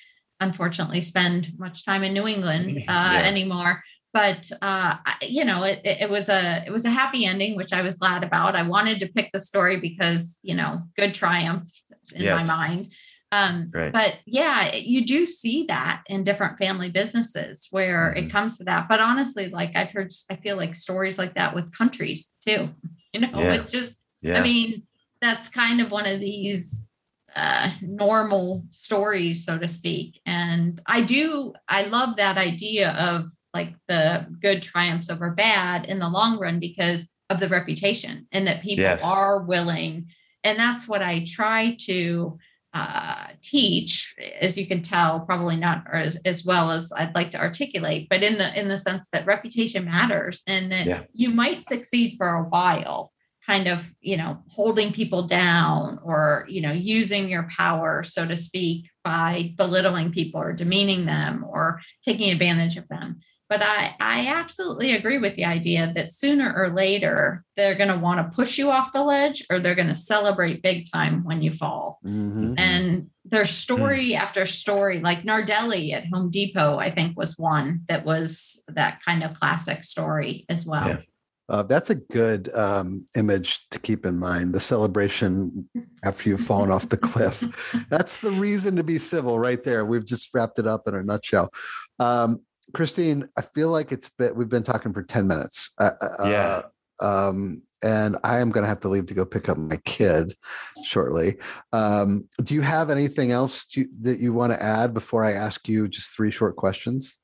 [0.41, 3.23] unfortunately spend much time in new england uh, yeah.
[3.25, 3.83] anymore
[4.13, 7.83] but uh, you know it, it was a it was a happy ending which i
[7.83, 11.83] was glad about i wanted to pick the story because you know good triumphed
[12.15, 12.47] in yes.
[12.47, 12.93] my mind
[13.33, 13.93] um, right.
[13.93, 18.27] But yeah, you do see that in different family businesses where mm-hmm.
[18.27, 18.89] it comes to that.
[18.89, 22.71] But honestly, like I've heard, I feel like stories like that with countries too.
[23.13, 23.55] You know, yeah.
[23.55, 24.39] it's just, yeah.
[24.39, 24.85] I mean,
[25.21, 26.87] that's kind of one of these
[27.35, 30.21] uh, normal stories, so to speak.
[30.25, 35.99] And I do, I love that idea of like the good triumphs over bad in
[35.99, 39.05] the long run because of the reputation and that people yes.
[39.05, 40.07] are willing.
[40.45, 42.39] And that's what I try to
[42.73, 47.41] uh, teach, as you can tell, probably not as, as well as I'd like to
[47.41, 51.03] articulate, but in the in the sense that reputation matters and that yeah.
[51.13, 53.13] you might succeed for a while,
[53.45, 58.37] kind of, you know, holding people down or, you know, using your power, so to
[58.37, 63.21] speak, by belittling people or demeaning them or taking advantage of them.
[63.51, 67.99] But I, I absolutely agree with the idea that sooner or later they're going to
[67.99, 71.43] want to push you off the ledge or they're going to celebrate big time when
[71.43, 71.99] you fall.
[72.07, 72.55] Mm-hmm.
[72.57, 74.23] And there's story mm-hmm.
[74.23, 79.25] after story, like Nardelli at Home Depot, I think was one that was that kind
[79.25, 80.87] of classic story as well.
[80.87, 81.01] Yeah.
[81.49, 84.55] Uh, that's a good um, image to keep in mind.
[84.55, 85.69] The celebration
[86.05, 87.41] after you've fallen off the cliff.
[87.91, 89.85] That's the reason to be civil, right there.
[89.85, 91.53] We've just wrapped it up in a nutshell.
[91.99, 92.43] Um,
[92.73, 95.71] Christine, I feel like it's been we've been talking for ten minutes.
[95.79, 96.63] Uh, uh yeah.
[97.01, 100.37] Um, and I am going to have to leave to go pick up my kid
[100.85, 101.39] shortly.
[101.73, 105.67] Um, do you have anything else to, that you want to add before I ask
[105.67, 107.17] you just three short questions?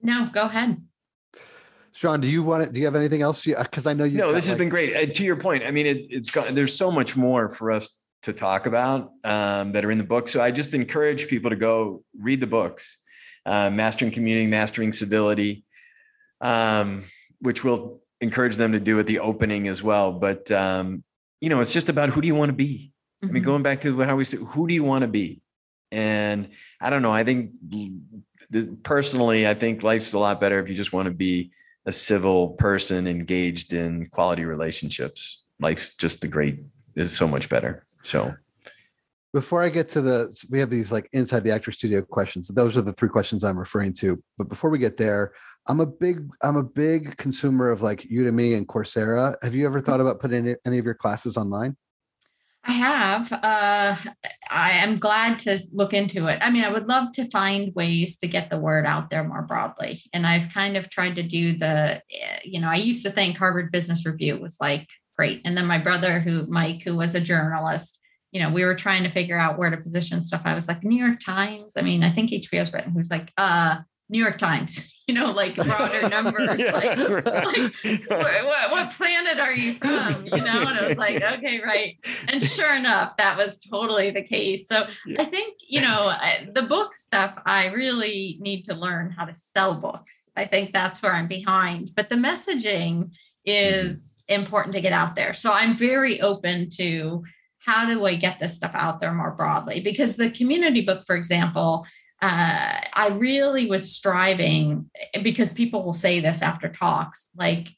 [0.00, 0.82] No, go ahead.
[1.92, 3.44] Sean, do you want to, do you have anything else?
[3.44, 4.18] Because I know you.
[4.18, 4.96] No, this has been great.
[4.96, 7.88] Uh, to your point, I mean, it, has got, there's so much more for us
[8.22, 10.26] to talk about um, that are in the book.
[10.26, 12.98] So I just encourage people to go read the books,
[13.46, 15.64] uh, Mastering Community, Mastering Civility,
[16.40, 17.02] um,
[17.40, 20.12] which we'll encourage them to do at the opening as well.
[20.12, 21.02] But, um,
[21.40, 22.92] you know, it's just about who do you want to be?
[23.22, 23.26] Mm-hmm.
[23.28, 23.50] I mean, mm-hmm.
[23.50, 25.42] going back to how we, st- who do you want to be?
[25.90, 26.48] And
[26.80, 27.12] I don't know.
[27.12, 27.52] I think
[28.82, 31.52] personally, I think life's a lot better if you just want to be
[31.84, 35.44] a civil person engaged in quality relationships.
[35.60, 36.60] Life's just the great
[36.94, 37.84] is so much better.
[38.02, 38.34] So
[39.32, 42.48] before I get to the we have these like inside the actor studio questions.
[42.48, 44.22] Those are the three questions I'm referring to.
[44.36, 45.32] But before we get there,
[45.68, 49.36] I'm a big I'm a big consumer of like Udemy and Coursera.
[49.42, 51.76] Have you ever thought about putting any of your classes online?
[52.64, 53.32] I have.
[53.32, 53.96] Uh,
[54.48, 56.38] I am glad to look into it.
[56.40, 59.42] I mean, I would love to find ways to get the word out there more
[59.42, 60.04] broadly.
[60.12, 63.36] And I've kind of tried to do the, eh, you know, I used to think
[63.36, 65.40] Harvard Business Review was like great.
[65.44, 67.98] And then my brother, who, Mike, who was a journalist,
[68.32, 70.42] you know, we were trying to figure out where to position stuff.
[70.44, 71.74] I was like, New York Times.
[71.76, 75.54] I mean, I think HBR's written, who's like, uh, New York Times, you know, like
[75.54, 76.50] broader numbers.
[76.58, 77.26] yeah, like, right.
[77.84, 80.26] like what, what, planet are you from?
[80.26, 81.96] You know, and I was like, okay, right.
[82.28, 84.66] And sure enough, that was totally the case.
[84.68, 85.22] So yeah.
[85.22, 89.34] I think, you know, I, the book stuff, I really need to learn how to
[89.34, 90.28] sell books.
[90.36, 91.92] I think that's where I'm behind.
[91.96, 93.10] But the messaging
[93.44, 94.42] is mm-hmm.
[94.42, 95.32] important to get out there.
[95.34, 97.24] So I'm very open to
[97.64, 99.80] how do I get this stuff out there more broadly?
[99.80, 101.86] Because the community book, for example,
[102.20, 104.90] uh, I really was striving
[105.22, 107.68] because people will say this after talks like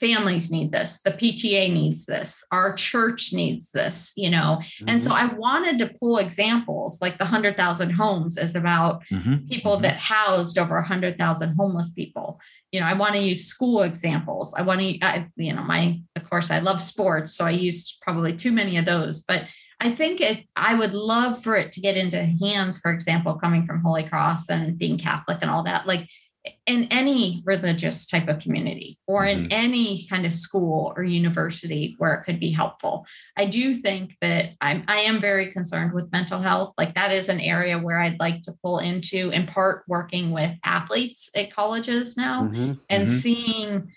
[0.00, 4.58] families need this, the PTA needs this, our church needs this, you know.
[4.60, 4.88] Mm-hmm.
[4.88, 5.34] And so mm-hmm.
[5.34, 9.46] I wanted to pull examples like the 100,000 homes is about mm-hmm.
[9.48, 9.82] people mm-hmm.
[9.82, 12.40] that housed over 100,000 homeless people.
[12.72, 14.54] You know, I want to use school examples.
[14.54, 17.36] I want to, I, you know, my, of course, I love sports.
[17.36, 19.44] So I used probably too many of those, but
[19.78, 23.66] I think it, I would love for it to get into hands, for example, coming
[23.66, 26.08] from Holy Cross and being Catholic and all that, like
[26.66, 29.52] in any religious type of community or in mm-hmm.
[29.52, 33.06] any kind of school or university where it could be helpful.
[33.36, 36.74] I do think that I'm, I am very concerned with mental health.
[36.76, 40.52] Like that is an area where I'd like to pull into, in part, working with
[40.64, 42.72] athletes at colleges now mm-hmm.
[42.88, 43.18] and mm-hmm.
[43.18, 43.92] seeing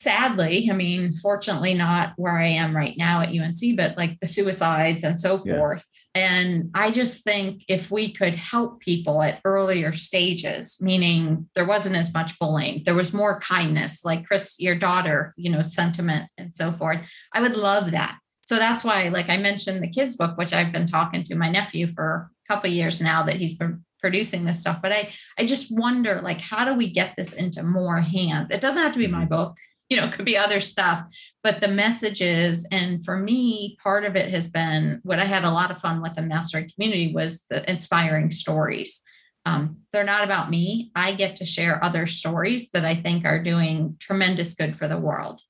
[0.00, 4.26] sadly, I mean, fortunately, not where I am right now at UNC, but like the
[4.26, 5.56] suicides and so yeah.
[5.56, 5.84] forth.
[6.14, 11.96] And I just think if we could help people at earlier stages, meaning there wasn't
[11.96, 16.54] as much bullying, there was more kindness, like Chris, your daughter, you know, sentiment and
[16.54, 18.18] so forth, I would love that.
[18.46, 21.48] So that's why, like I mentioned, the kids' book, which I've been talking to my
[21.48, 25.44] nephew for a couple years now that he's been producing this stuff but i i
[25.44, 28.98] just wonder like how do we get this into more hands it doesn't have to
[28.98, 29.34] be my mm-hmm.
[29.34, 29.56] book
[29.90, 31.04] you know, it could be other stuff,
[31.42, 32.66] but the messages.
[32.70, 36.00] And for me, part of it has been what I had a lot of fun
[36.00, 39.02] with the mastering community was the inspiring stories.
[39.44, 40.92] Um, they're not about me.
[40.94, 44.98] I get to share other stories that I think are doing tremendous good for the
[44.98, 45.40] world.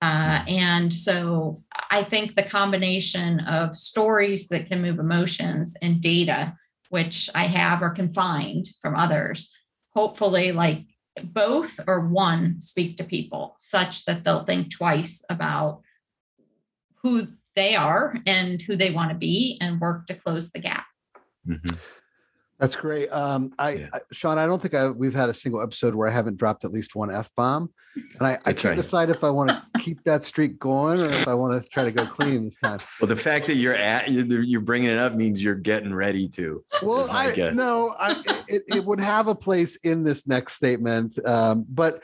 [0.00, 1.58] Uh, and so
[1.90, 6.54] I think the combination of stories that can move emotions and data,
[6.88, 9.52] which I have or can find from others,
[9.94, 10.84] hopefully, like
[11.22, 15.82] both or one speak to people such that they'll think twice about
[17.02, 20.86] who they are and who they want to be and work to close the gap.
[21.46, 21.76] Mm-hmm.
[22.60, 23.08] That's great.
[23.08, 23.86] Um, I, yeah.
[23.94, 26.64] I, Sean, I don't think I, we've had a single episode where I haven't dropped
[26.64, 28.76] at least one f bomb, and I, I can't right.
[28.76, 31.84] decide if I want to keep that streak going or if I want to try
[31.84, 32.78] to go clean this time.
[33.00, 36.62] Well, the fact that you're at you're bringing it up means you're getting ready to.
[36.82, 37.56] Well, I guess.
[37.56, 42.02] no, I, it, it would have a place in this next statement, um, but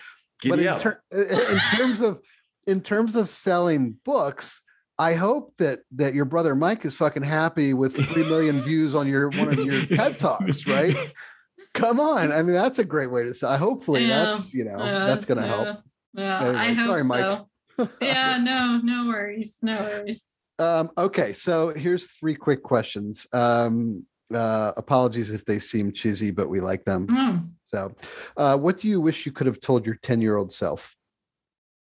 [0.48, 2.20] but in, ter- in terms of
[2.66, 4.62] in terms of selling books
[4.98, 9.06] I hope that that your brother Mike is fucking happy with three million views on
[9.06, 10.96] your one of your TED talks, right?
[11.74, 12.32] Come on.
[12.32, 13.56] I mean, that's a great way to say.
[13.58, 14.24] Hopefully, Yeah.
[14.24, 15.78] that's you know that's going to yeah, help.
[16.14, 17.40] Yeah, Anyway, I hope sorry, Mike.
[18.00, 20.22] yeah, no, no worries, no worries.
[20.58, 23.26] Um, okay, so here's three quick questions.
[23.34, 27.06] Um, uh, apologies if they seem cheesy, but we like them.
[27.06, 27.94] Mm, So,
[28.38, 30.96] uh, what do you wish you could have told your 10 year old self?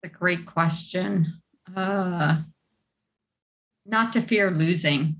[0.02, 1.40] a great question.
[1.74, 2.42] Uh,
[3.86, 5.16] not to fear losing.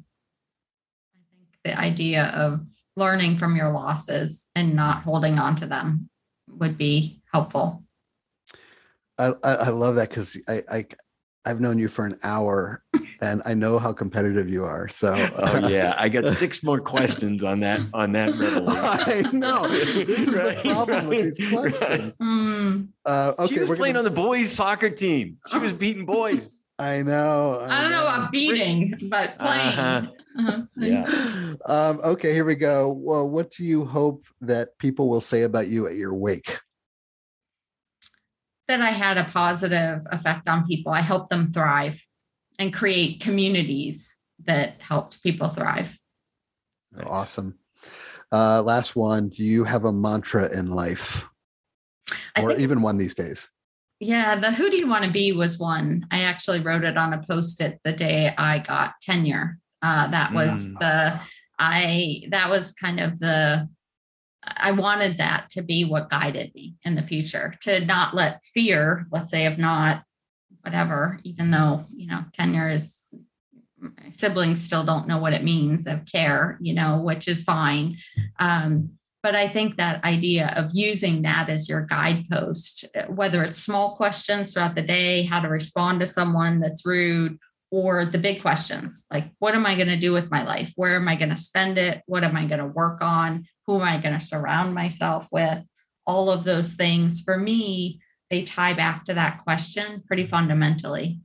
[1.14, 6.09] I think the idea of learning from your losses and not holding on to them
[6.49, 7.85] would be helpful.
[9.19, 10.87] I, I, I love that because I, I,
[11.45, 12.83] I've known you for an hour
[13.21, 14.89] and I know how competitive you are.
[14.89, 18.64] So, Oh yeah, I got six more questions on that on that riddle.
[18.69, 19.69] I know.
[19.69, 22.17] This is the problem with these questions.
[22.19, 25.39] Mm, uh, okay, she was playing gonna- on the boys' soccer team.
[25.51, 26.66] She was beating boys.
[26.79, 27.61] I know.
[27.61, 29.79] I don't know about beating, but playing.
[29.79, 30.03] Uh-huh.
[30.37, 30.66] Uh-huh.
[30.77, 31.07] Yeah.
[31.64, 32.93] Um, okay, here we go.
[32.93, 36.59] Well, what do you hope that people will say about you at your wake?
[38.68, 40.93] that I had a positive effect on people.
[40.93, 42.01] I helped them thrive
[42.59, 45.99] and create communities that helped people thrive.
[46.93, 47.07] Nice.
[47.09, 47.59] Awesome.
[48.33, 49.29] Uh, last one.
[49.29, 51.29] Do you have a mantra in life,
[52.35, 53.51] I or even one these days?
[54.01, 56.07] Yeah, the who do you want to be was one.
[56.11, 59.59] I actually wrote it on a post-it the day I got tenure.
[59.82, 60.78] Uh, that was Mm.
[60.80, 61.20] the
[61.59, 63.68] I that was kind of the
[64.42, 69.07] I wanted that to be what guided me in the future to not let fear,
[69.11, 70.05] let's say, of not
[70.61, 73.05] whatever, even though you know tenure is
[73.78, 77.97] my siblings still don't know what it means of care, you know, which is fine.
[78.38, 83.97] Um, but I think that idea of using that as your guidepost, whether it's small
[83.97, 87.37] questions throughout the day, how to respond to someone that's rude,
[87.72, 90.72] or the big questions like, what am I going to do with my life?
[90.77, 92.05] Where am I going to spend it?
[92.07, 93.47] What am I going to work on?
[93.66, 95.59] Who am I going to surround myself with?
[96.07, 97.99] All of those things for me,
[98.31, 101.18] they tie back to that question pretty fundamentally.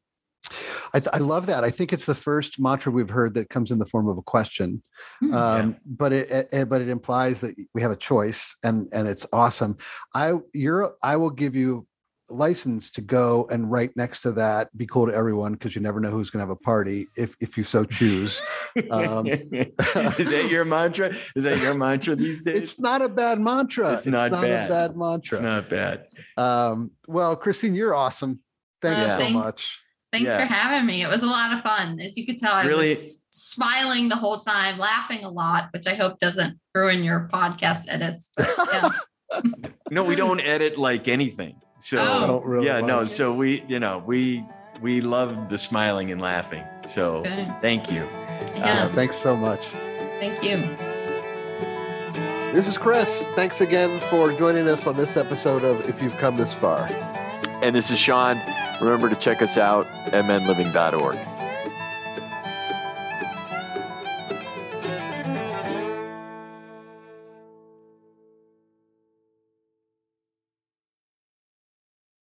[0.93, 1.63] I, th- I love that.
[1.63, 4.21] I think it's the first mantra we've heard that comes in the form of a
[4.21, 4.83] question,
[5.19, 5.33] Hmm.
[5.33, 9.25] um, but it, it but it implies that we have a choice, and and it's
[9.31, 9.77] awesome.
[10.13, 11.87] I you're I will give you
[12.29, 15.99] license to go and right next to that be cool to everyone because you never
[15.99, 18.41] know who's going to have a party if if you so choose
[18.89, 21.13] Um, is that your mantra?
[21.35, 22.55] Is that your mantra these days?
[22.61, 24.95] it's not a bad mantra It's not a bad.
[24.95, 26.05] mantra It's not bad.
[26.37, 28.39] um well christine you're awesome
[28.81, 29.81] thanks Uh, so thank- much
[30.11, 30.39] Thanks Yeah.
[30.39, 31.01] for having me.
[31.03, 31.99] It was a lot of fun.
[32.01, 35.87] As you could tell, I Really- was smiling the whole time, laughing a lot, which
[35.87, 38.29] I hope doesn't ruin your podcast edits.
[38.35, 38.89] But yeah.
[39.91, 41.55] No, we don't edit like anything.
[41.79, 42.41] So Oh.
[42.45, 43.01] Really yeah, no.
[43.01, 43.07] it.
[43.09, 44.43] So we, you know, we
[44.81, 46.63] we love the smiling and laughing.
[46.85, 47.47] So Okay.
[47.61, 48.07] thank you.
[48.55, 49.67] Yeah, Uh, thanks so much
[50.19, 50.57] thank you.
[52.53, 56.35] this is chris thanks again for joining us on this episode of if you've come
[56.37, 56.87] this far
[57.61, 58.41] And this is Sean.
[58.81, 61.30] Remember to check us out at menliving.org.